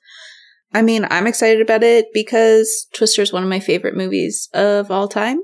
[0.73, 4.89] I mean, I'm excited about it because Twister is one of my favorite movies of
[4.89, 5.41] all time.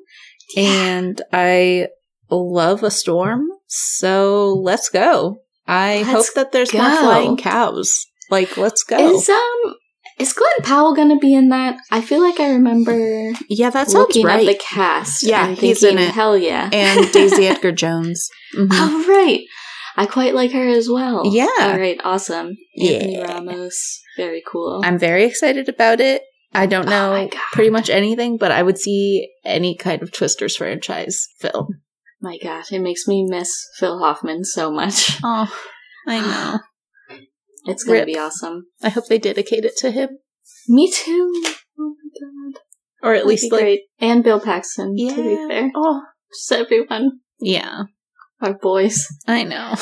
[0.56, 1.88] And I
[2.30, 3.48] love a storm.
[3.68, 5.42] So let's go.
[5.68, 8.06] I Let's hope that there's more flying cows.
[8.30, 8.98] Like, let's go.
[9.16, 9.76] Is um
[10.18, 11.78] is Glen Powell gonna be in that?
[11.92, 14.48] I feel like I remember yeah, that sounds looking right.
[14.48, 15.24] at the cast.
[15.24, 16.12] Yeah, he's in it.
[16.14, 16.70] Hell yeah.
[16.72, 18.30] and Daisy Edgar Jones.
[18.56, 18.70] Mhm.
[18.72, 19.42] Oh right.
[19.98, 21.24] I quite like her as well.
[21.26, 21.48] Yeah.
[21.60, 22.56] All right, awesome.
[22.80, 23.24] Anthony Yeah.
[23.34, 24.02] Ramos.
[24.16, 24.82] Very cool.
[24.86, 26.22] I'm very excited about it.
[26.54, 27.42] I don't Oh know God.
[27.52, 31.68] pretty much anything, but I would see any kind of Twisters franchise film.
[32.22, 35.20] My god, it makes me miss Phil Hoffman so much.
[35.24, 35.52] Oh,
[36.08, 36.20] I
[37.10, 37.18] know.
[37.66, 38.06] It's gonna Rip.
[38.08, 38.68] be awesome.
[38.82, 40.10] I hope they dedicate it to him,
[40.70, 41.34] Me too.
[41.80, 42.20] Oh my
[42.54, 42.62] god.
[43.04, 43.82] or at That'd least like great.
[44.00, 45.14] And Bill Paxton, yeah.
[45.16, 45.72] to be fair.
[45.76, 47.20] Oh, Just everyone.
[47.40, 47.84] yeah,
[48.42, 49.08] Our boys.
[49.28, 49.76] I know.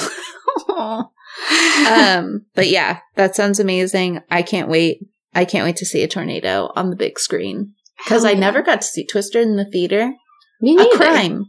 [1.90, 4.22] um, but yeah, that sounds amazing.
[4.32, 5.00] I can't wait.
[5.34, 8.40] I can't wait to see a tornado on the big screen because I yeah.
[8.40, 10.14] never got to see Twister in the theater.
[10.62, 11.46] Me A crime.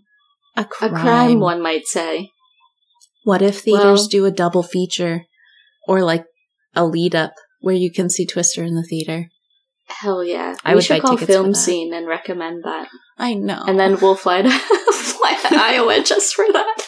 [0.56, 0.94] A A crime.
[0.94, 2.30] crime, one might say.
[3.24, 5.24] What if theaters Well- do a double feature
[5.86, 6.24] or like
[6.74, 9.28] a lead up where you can see Twister in the theater?
[9.88, 10.56] Hell yeah.
[10.64, 11.54] I we would should call Film.
[11.54, 12.88] Scene and recommend that.
[13.18, 13.62] I know.
[13.68, 14.50] And then we'll fly to
[14.92, 16.85] fly to Iowa just for that.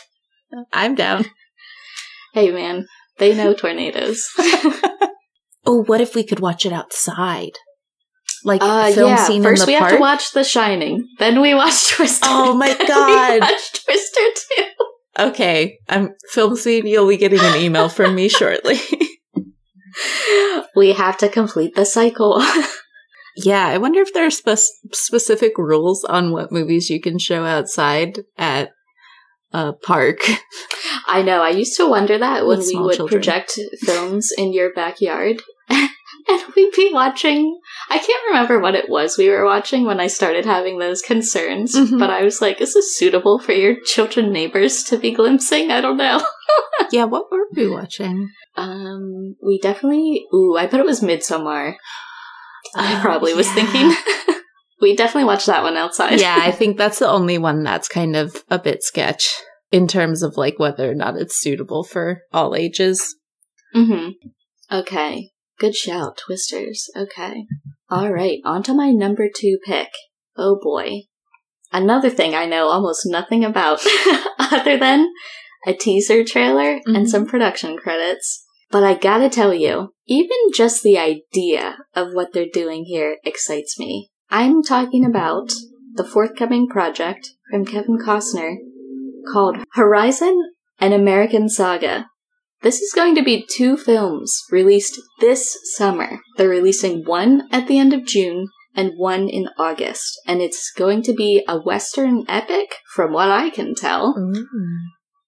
[0.73, 1.25] I'm down.
[2.35, 2.87] Hey man,
[3.19, 4.25] they know tornadoes.
[5.67, 7.51] Oh, what if we could watch it outside?
[8.43, 9.17] Like Uh, film yeah.
[9.27, 11.07] scene First, in we the have to watch The Shining.
[11.19, 12.27] Then we watch Twister.
[12.27, 13.33] Oh my God.
[13.35, 14.21] We watch Twister
[14.57, 14.65] too.
[15.19, 16.87] okay, I'm film scene.
[16.87, 18.79] You'll be getting an email from me shortly.
[20.75, 22.43] We have to complete the cycle.
[23.37, 27.45] yeah, I wonder if there are spe- specific rules on what movies you can show
[27.45, 28.71] outside at
[29.53, 30.19] a park.
[31.07, 31.43] I know.
[31.43, 33.21] I used to wonder that when we would children.
[33.21, 35.41] project films in your backyard.
[35.71, 37.59] and we'd be watching.
[37.91, 41.75] I can't remember what it was we were watching when I started having those concerns,
[41.75, 41.99] Mhm.
[41.99, 45.71] but I was like, is this suitable for your children neighbors to be glimpsing?
[45.71, 46.21] I don't know.
[46.93, 48.31] yeah, what were we watching?
[48.57, 50.27] Um, we definitely.
[50.35, 51.75] Ooh, I bet it was Midsommar.
[52.77, 53.55] I Oh, probably was yeah.
[53.55, 54.28] thinking.
[54.81, 56.21] We definitely watched that one outside.
[56.21, 59.29] yeah, I think that's the only one that's kind of a bit sketch
[59.71, 63.17] in terms of like whether or not it's suitable for all ages.
[63.75, 64.11] Mm-hmm.
[64.75, 65.31] Okay.
[65.59, 66.88] Good shout, Twisters.
[66.97, 67.45] Okay.
[67.91, 68.38] All right.
[68.45, 69.88] On to my number two pick.
[70.37, 71.03] Oh boy.
[71.73, 73.81] Another thing I know almost nothing about
[74.38, 75.12] other than
[75.67, 76.97] a teaser trailer Mhm.
[76.97, 78.45] and some production credits.
[78.71, 83.79] But I gotta tell you, even just the idea of what they're doing here excites
[83.79, 84.11] me.
[84.31, 85.53] I'm talking about
[85.95, 88.57] the forthcoming project from Kevin Costner
[89.33, 92.07] called Horizon An American Saga.
[92.61, 96.19] This is going to be two films released this summer.
[96.37, 100.21] They're releasing one at the end of June and one in August.
[100.27, 104.14] And it's going to be a Western epic, from what I can tell.
[104.14, 104.45] Mm.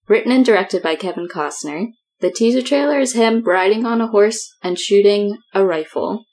[0.08, 1.86] Written and directed by Kevin Costner.
[2.20, 6.24] The teaser trailer is him riding on a horse and shooting a rifle.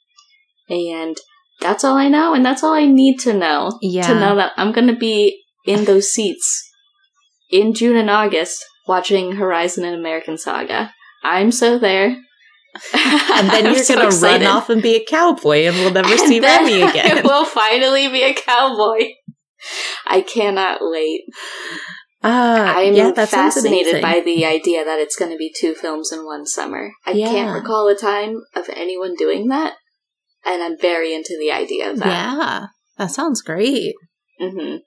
[0.67, 1.17] And
[1.61, 4.07] that's all I know, and that's all I need to know Yeah.
[4.07, 6.63] to know that I'm going to be in those seats
[7.51, 10.93] in June and August watching Horizon and American Saga.
[11.23, 12.15] I'm so there.
[12.93, 14.45] and then you're so gonna excited.
[14.45, 17.23] run off and be a cowboy, and we'll never And see Remy I again.
[17.23, 19.09] will finally be a cowboy.
[20.05, 21.21] I cannot wait.
[22.23, 26.25] Ah, I'm yeah, fascinated by the idea that it's going to be two films in
[26.25, 26.91] one summer.
[27.05, 27.27] I Yeah.
[27.29, 29.73] can't recall a time of anyone doing that,
[30.47, 32.07] and I'm very into the idea of that.
[32.07, 32.65] Yeah,
[32.97, 33.93] that sounds great.
[34.39, 34.77] hmm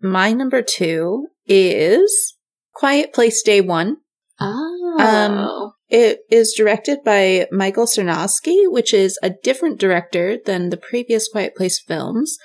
[0.00, 2.34] My number two is
[2.74, 3.96] Quiet Place Day One.
[4.40, 5.72] Oh.
[5.88, 11.54] It is directed by Michael Sarnoski, which is a different director than the previous Quiet
[11.56, 12.36] Place films.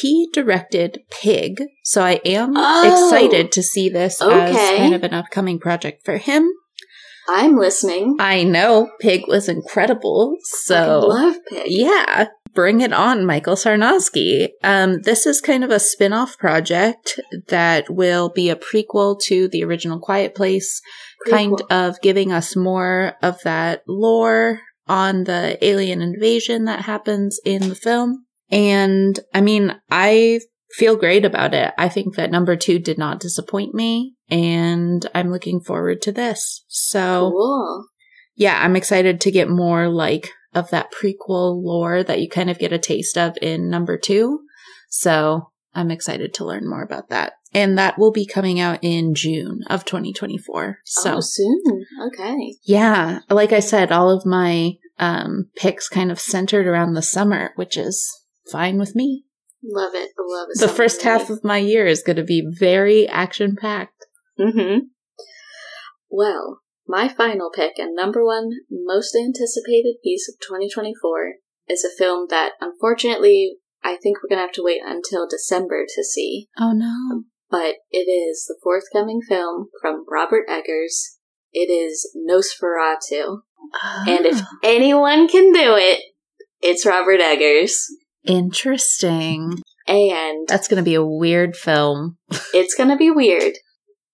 [0.00, 2.88] He directed Pig, so I am Oh.
[3.10, 6.50] excited to see this as kind of an upcoming project for him.
[7.28, 8.16] I'm listening.
[8.18, 11.66] I know Pig was incredible, I so love Pig.
[11.66, 14.48] yeah, bring it on, Michael Sarnoski.
[14.62, 19.48] Um, this is kind of a spin off project that will be a prequel to
[19.48, 20.80] the original Quiet Place,
[21.28, 27.68] kind of giving us more of that lore on the alien invasion that happens in
[27.68, 28.26] the film.
[28.50, 30.40] And I mean, I
[30.72, 31.72] feel great about it.
[31.78, 36.64] I think that number two did not disappoint me, and I'm looking forward to this.
[36.68, 37.86] So, Cool.
[38.34, 42.58] yeah, I'm excited to get more like of that prequel lore that you kind of
[42.58, 44.40] get a taste of in number two.
[44.88, 47.34] So I'm excited to learn more about that.
[47.54, 50.78] And that will be coming out in June of 2024.
[50.84, 51.86] So oh, soon.
[52.06, 52.56] Okay.
[52.64, 57.52] yeah, like I said, all of my um, picks kind of centered around the summer,
[57.56, 58.06] which is
[58.50, 59.24] fine with me.
[59.64, 60.10] Love it.
[60.18, 60.60] Love it.
[60.60, 64.06] The first half of my year is going to be very action packed.
[64.38, 64.86] Mm-hmm.
[66.10, 71.34] Well, my final pick and number one most anticipated piece of 2024
[71.68, 76.04] is a film that unfortunately I think we're gonna have to wait until December to
[76.04, 76.48] see.
[76.58, 77.24] Oh no.
[77.50, 81.18] But it is the forthcoming film from Robert Eggers.
[81.52, 83.38] It is Nosferatu.
[84.06, 86.00] And if Ah, anyone can do it,
[86.60, 87.86] it's Robert Eggers.
[88.24, 89.54] Interesting.
[89.88, 92.16] And That's going to be a weird film.
[92.54, 93.54] it's gonna be weird,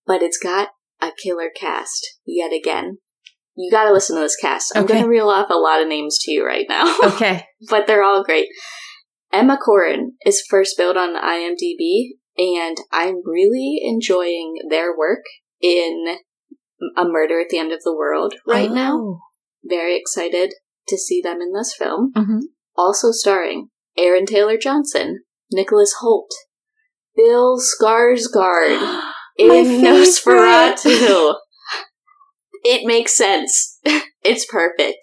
[0.07, 2.99] but it's got a killer cast yet again.
[3.55, 4.73] You gotta listen to this cast.
[4.77, 4.95] I'm Okay.
[4.95, 7.45] gonna reel off a lot of names to you right now, Okay.
[7.69, 8.47] but they're all great.
[9.33, 15.25] Emma Corrin is first billed on IMDb, and I'm really enjoying their work
[15.61, 16.17] in
[16.97, 18.97] A Murder at the End of the World right now.
[18.97, 19.19] Oh.
[19.65, 20.55] Very excited
[20.87, 22.13] to see them in this film.
[22.17, 22.41] Mhm.
[22.77, 23.69] Also starring
[23.99, 25.23] Aaron Taylor Johnson,
[25.53, 26.31] Nicholas Hoult,
[27.17, 29.03] Bill Skarsgård
[29.39, 29.83] in.
[29.83, 31.35] Nosferatu.
[32.65, 33.79] it makes sense.
[34.25, 34.99] it's perfect.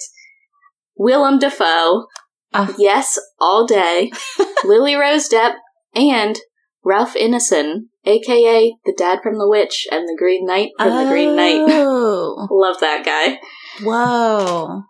[0.98, 2.06] Willem Dafoe,
[2.54, 2.74] Ah.
[2.78, 4.12] yes, all day.
[4.64, 5.56] Lily Rose Depp
[5.94, 6.40] and
[6.86, 11.36] Ralph Ineson, aka the dad from The Witch and the Green Knight from The Green
[11.36, 11.60] Knight.
[11.68, 12.48] Oh.
[12.50, 13.40] Love that guy.
[13.84, 14.84] Whoa.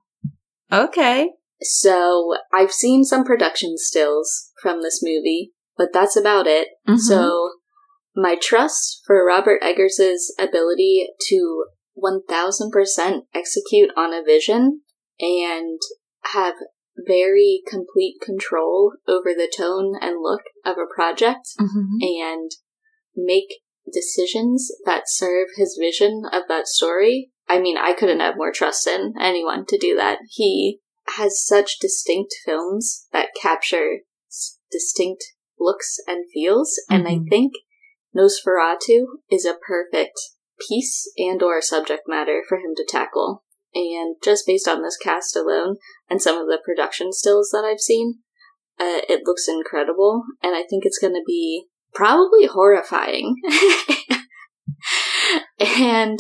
[0.72, 1.30] Okay.
[1.62, 6.70] So I've seen some production stills from this movie, but that's about it.
[6.88, 7.00] Mhm.
[7.00, 7.52] So
[8.16, 14.82] my trust for Robert Eggers' ability to 1000% execute on a vision
[15.20, 15.80] and
[16.24, 16.56] have
[16.98, 21.98] very complete control over the tone and look of a project Mhm.
[22.02, 22.52] and
[23.16, 27.32] make decisions that serve his vision of that story.
[27.48, 30.20] I mean, I couldn't have more trust in anyone to do that.
[30.30, 30.82] He
[31.18, 34.00] has such distinct films that capture
[34.30, 35.24] s- distinct
[35.60, 37.30] looks and feels, and I Mhm.
[37.30, 37.54] think
[38.16, 40.20] Nosferatu is a perfect
[40.68, 43.44] piece and or subject matter for him to tackle.
[43.74, 45.78] And just based on this cast alone
[46.10, 48.20] and some of the production stills that I've seen,
[48.80, 53.36] uh, it looks incredible, and I think it's going to be probably horrifying.
[55.60, 56.20] and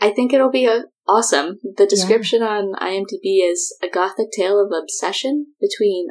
[0.00, 1.58] I think it'll be uh awesome.
[1.76, 6.08] The description on IMDb is a gothic tale of obsession between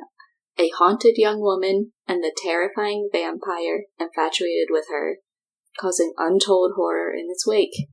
[0.60, 5.18] a haunted young woman and the terrifying vampire infatuated with her,
[5.80, 7.88] causing untold horror in its wake.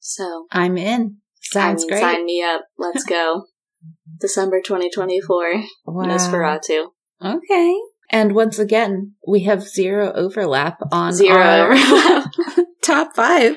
[0.00, 1.18] So, I'm in.
[1.40, 2.00] Sounds I mean, great.
[2.00, 2.62] sign me up.
[2.78, 3.44] Let's go.
[4.20, 6.04] December 2024, Wow.
[6.06, 6.86] Nosferatu.
[7.22, 7.76] Okay.
[8.10, 12.30] And once again, we have zero overlap on Zero our overlap.
[12.86, 13.52] top five.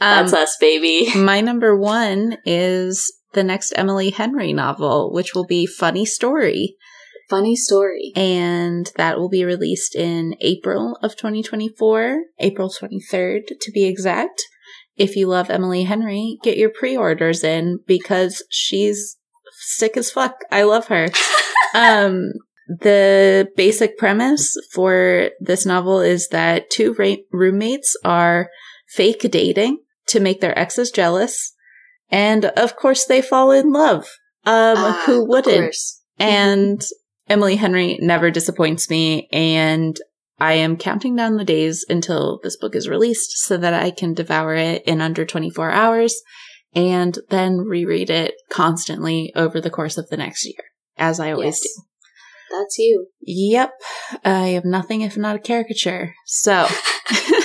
[0.00, 1.08] Um, That's us, baby.
[1.16, 6.76] my number one is the next Emily Henry novel, which will be Funny Story.
[7.28, 8.12] Funny story.
[8.16, 14.42] And that will be released in April of 2024, April 23rd to be exact.
[14.96, 19.16] If you love Emily Henry, get your pre orders in because she's
[19.60, 20.40] sick as fuck.
[20.50, 21.08] I love her.
[21.74, 22.32] um,
[22.68, 28.48] the basic premise for this novel is that two ra- roommates are
[28.94, 29.78] fake dating
[30.08, 31.54] to make their exes jealous.
[32.10, 34.04] And of course, they fall in love.
[34.44, 35.76] Um, Ah, who wouldn't?
[36.18, 36.82] And
[37.28, 39.28] Emily Henry never disappoints me.
[39.32, 39.96] And
[40.40, 44.14] I am counting down the days until this book is released so that I can
[44.14, 46.14] devour it in under 24 hours
[46.74, 50.62] and then reread it constantly over the course of the next year,
[50.96, 51.62] as I always Yes.
[51.62, 51.82] do.
[52.58, 53.06] That's you.
[53.20, 53.70] Yep.
[54.24, 56.14] I am nothing if not a caricature.
[56.26, 56.66] So,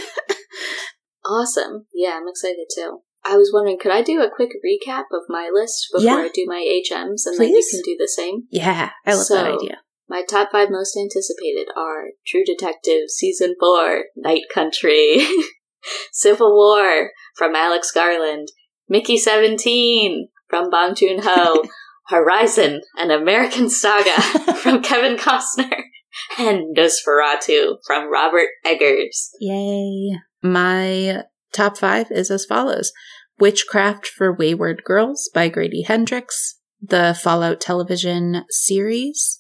[1.25, 1.87] Awesome.
[1.93, 2.99] Yeah, I'm excited too.
[3.27, 6.17] I was wondering, could I do a quick recap of my list before Yeah.
[6.17, 8.43] I do my HMs and then you can do the same?
[8.51, 9.77] yeah, I love that idea.
[10.07, 15.25] My top five most anticipated are True Detective Season 4, Night Country,
[16.11, 18.49] Civil War from Alex Garland,
[18.87, 21.63] Mickey 17 from Bong Joon Ho,
[22.09, 24.21] Horizon, an American Saga
[24.61, 25.81] from Kevin Costner,
[26.39, 29.31] and Nosferatu from Robert Eggers.
[29.39, 30.17] Yay.
[30.41, 32.91] My top five is as follows
[33.39, 39.39] Witchcraft for Wayward Girls by Grady Hendrix, the Fallout television series.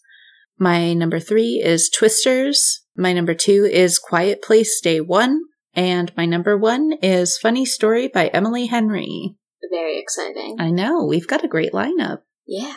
[0.57, 2.83] My number three is Twisters.
[2.95, 5.41] My number two is Quiet Place Day One.
[5.73, 9.35] And my number one is Funny Story by Emily Henry.
[9.69, 10.55] Very exciting.
[10.59, 12.19] I know, we've got a great lineup.
[12.47, 12.75] Yeah,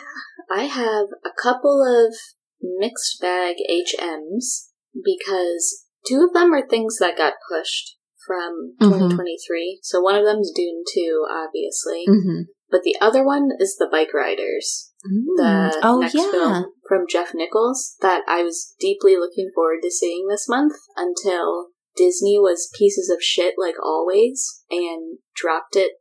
[0.51, 2.13] I have a couple of
[2.61, 4.69] mixed bag HMs
[5.03, 8.91] because two of them are things that got pushed from Mhm.
[9.09, 9.79] 2023.
[9.81, 12.41] So one of them's Dune 2, obviously, Mm-hmm.
[12.69, 14.91] but the other one is The Bike Riders,
[15.37, 16.31] the oh, next yeah.
[16.31, 21.69] film from Jeff Nichols that I was deeply looking forward to seeing this month until
[21.95, 25.93] Disney was pieces of shit like always and dropped it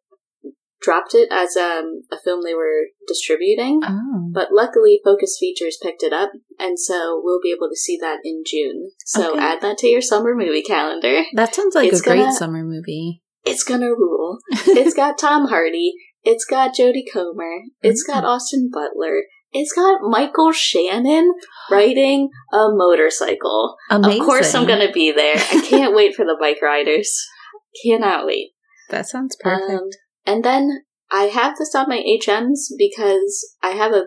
[0.80, 3.80] dropped it as um, a film they were distributing.
[3.84, 4.30] Oh.
[4.32, 8.18] But luckily, Focus Features picked it up, and so we'll be able to see that
[8.24, 8.90] in June.
[9.04, 9.40] So Okay.
[9.40, 11.22] add that to your summer movie calendar.
[11.34, 13.22] That sounds like It's a great gonna- summer movie.
[13.44, 14.38] It's gonna rule.
[14.66, 15.94] It's got Tom Hardy.
[16.24, 17.62] It's got Jodie Comer.
[17.82, 19.22] It's got Austin Butler.
[19.52, 21.32] It's got Michael Shannon
[21.70, 23.76] riding a motorcycle.
[23.88, 24.20] Amazing.
[24.20, 25.36] Of course, I'm gonna be there.
[25.36, 27.10] I can't wait for the bike riders.
[27.82, 28.50] Cannot wait.
[28.90, 29.70] That sounds perfect.
[29.70, 29.88] Um,
[30.28, 34.04] and then I have this on my HMs because I have a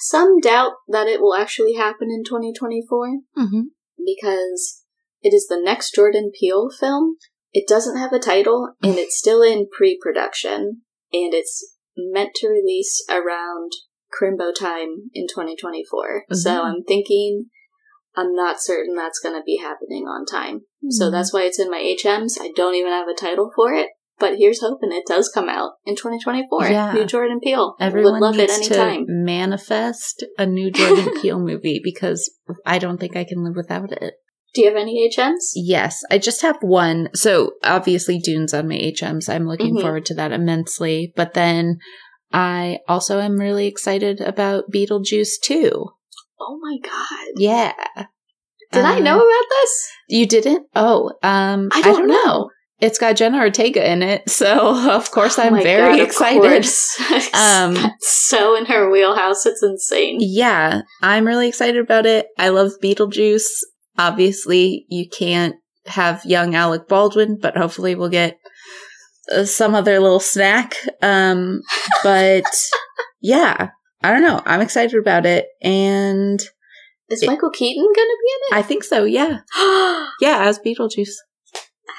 [0.00, 3.62] some doubt that it will actually happen in 2024 mm-hmm.
[4.06, 4.84] because
[5.20, 7.16] it is the next Jordan Peele film.
[7.52, 10.82] It doesn't have a title and it's still in pre-production
[11.12, 13.72] and it's meant to release around
[14.14, 16.26] Crimbo time in 2024.
[16.30, 16.64] So Mhm.
[16.64, 17.46] I'm thinking
[18.14, 20.66] I'm not certain that's going to be happening on time.
[20.88, 21.12] So Mhm.
[21.12, 22.38] that's why it's in my HMs.
[22.40, 25.72] I don't even have a title for it, but here's hoping it does come out
[25.86, 26.68] in 2024.
[26.68, 26.92] Yeah.
[26.92, 27.74] New Jordan Peele.
[27.80, 29.04] Everyone Would love it anytime.
[29.08, 32.30] manifest a new Jordan Peele movie because
[32.66, 34.14] I don't think I can live without it.
[34.54, 35.50] Do you have any HMs?
[35.54, 37.10] Yes, I just have one.
[37.14, 39.28] So obviously, Dune's on my HMs.
[39.28, 39.82] I'm looking Mhm.
[39.82, 41.12] forward to that immensely.
[41.14, 41.76] But then
[42.32, 45.86] I also am really excited about Beetlejuice 2.
[46.40, 47.28] Oh my god.
[47.36, 47.72] Yeah.
[48.72, 49.88] Did I Uh, know about this?
[50.08, 50.66] You didn't?
[50.74, 52.50] Oh, um, I don't know.
[52.80, 56.64] It's got Jenna Ortega in it, so of course Oh I'm my very God, excited.
[57.34, 59.44] Um, so in her wheelhouse.
[59.46, 60.18] It's insane.
[60.20, 62.26] Yeah, I'm really excited about it.
[62.38, 63.46] I love Beetlejuice.
[63.98, 65.56] Obviously, you can't
[65.86, 68.38] have young Alec Baldwin, but hopefully we'll get
[69.34, 70.76] uh, some other little snack.
[71.02, 71.62] Um,
[72.04, 72.44] but
[73.20, 73.70] yeah,
[74.02, 74.40] I don't know.
[74.46, 76.40] I'm excited about it, and
[77.08, 78.58] Is It- Michael Keaton gonna be in it?
[78.58, 79.04] I think so.
[79.04, 79.38] Yeah,
[80.20, 81.14] yeah, as Beetlejuice.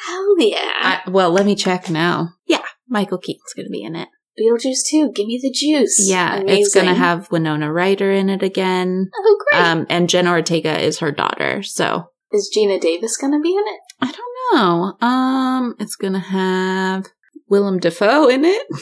[0.05, 0.57] Hell yeah!
[1.05, 2.29] I, well, let me check now.
[2.47, 4.07] Yeah, Michael Keaton's going to be in it.
[4.39, 5.11] Beetlejuice too.
[5.13, 6.07] Give me the juice.
[6.09, 9.09] Yeah, it's going to have Winona Ryder in it again.
[9.13, 9.61] Oh great!
[9.65, 11.61] Um, and Jenna Ortega is her daughter.
[11.63, 13.79] So Is Geena Davis gonna be in it?
[14.01, 14.55] I don't
[15.01, 15.05] know.
[15.05, 17.07] Um, it's gonna have
[17.49, 18.67] Willem Dafoe in it.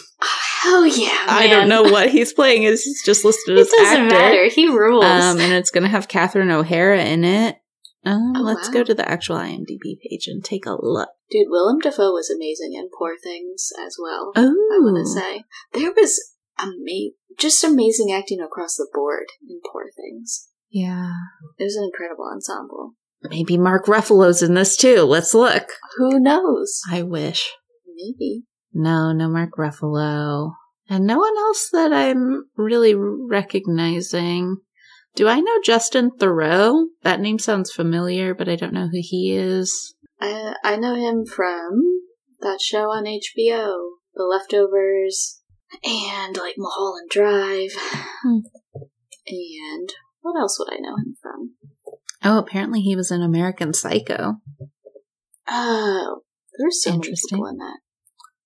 [0.66, 1.26] Oh, hell yeah!
[1.30, 2.64] I don't know what he's playing.
[2.64, 4.16] Is he's just listed It as doesn't actor.
[4.16, 4.50] matter.
[4.50, 5.06] He rules.
[5.06, 7.58] Um, and it's gonna have Catherine O'Hara in it.
[8.08, 8.74] Um, Oh, let's wow.
[8.74, 11.10] go to the actual IMDb page and take a look.
[11.30, 14.32] Dude, Willem Dafoe was amazing in Poor Things as well.
[14.36, 15.44] Oh, I want to say
[15.74, 16.20] there was
[17.38, 20.48] just amazing acting across the board in Poor Things.
[20.70, 21.12] yeah.
[21.60, 22.94] It was an incredible ensemble.
[23.24, 25.02] Maybe Mark Ruffalo's in this too.
[25.02, 25.68] Let's look.
[25.98, 26.82] Who knows?
[26.90, 27.52] I wish.
[27.96, 28.44] Maybe.
[28.74, 30.52] No, no Mark Ruffalo.
[30.90, 34.58] And no one else that I'm really recognizing.
[35.18, 36.90] Do I know Justin Theroux?
[37.02, 39.96] That name sounds familiar, but I don't know who he is.
[40.22, 42.02] I I know him from
[42.42, 45.42] that show on HBO, The Leftovers,
[45.84, 47.72] and like Mulholland Drive.
[48.22, 48.42] Hmm.
[49.26, 49.92] And
[50.22, 51.56] what else would I know him from?
[52.24, 54.36] Oh, apparently he was in American Psycho.
[55.48, 56.22] Oh,
[56.60, 57.38] there's so many Interesting.
[57.38, 57.80] people in that.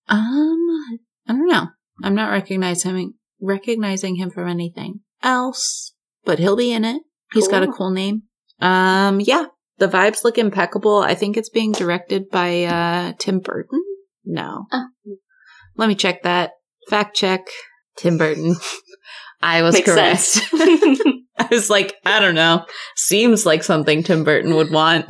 [0.08, 1.68] Um, I don't know.
[2.02, 5.94] I'm not recognizing him, recognizing him from anything else,
[6.26, 7.02] but he'll be in it.
[7.34, 7.76] He's got a Cool.
[7.76, 8.24] cool name.
[8.60, 9.46] Um, yeah,
[9.78, 11.00] the vibes look impeccable.
[11.00, 13.84] I think it's being directed by uh Tim Burton.
[14.26, 14.86] No, Oh.
[15.78, 16.52] let me check that.
[16.90, 17.48] Fact check.
[17.98, 18.56] Tim Burton.
[19.42, 20.40] I was Makes correct.
[21.40, 22.66] I was like, I don't know.
[22.96, 25.06] Seems like something Tim Burton would want.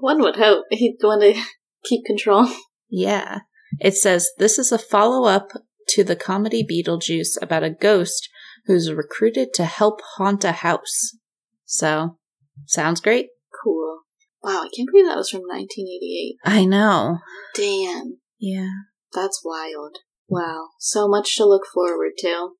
[0.00, 1.42] One would hope he'd want to
[1.84, 2.48] keep control.
[2.88, 3.40] Yeah.
[3.80, 5.48] It says this is a follow up
[5.88, 8.28] to the comedy Beetlejuice about a ghost
[8.66, 11.16] who's recruited to help haunt a house.
[11.64, 12.18] So,
[12.66, 13.28] sounds great.
[13.64, 14.00] Cool.
[14.42, 16.36] Wow, I can't believe that was from 1988.
[16.44, 17.18] I know.
[17.54, 18.68] Damn, Yeah.
[19.12, 19.98] that's wild.
[20.28, 22.50] Wow, so much to look forward to.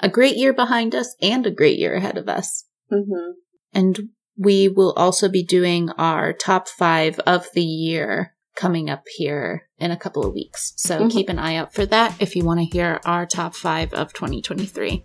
[0.00, 2.66] A great year behind us and a great year ahead of us.
[2.92, 3.32] Mm-hmm.
[3.72, 9.68] And we will also be doing our top five of the year coming up here
[9.78, 10.72] in a couple of weeks.
[10.76, 11.10] So Mhm.
[11.10, 14.12] keep an eye out for that if you want to hear our top five of
[14.14, 15.04] 2023.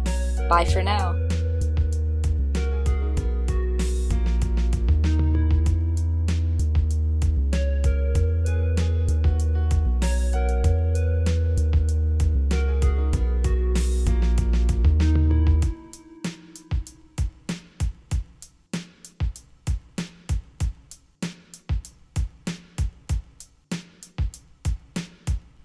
[0.51, 1.20] Bye for now.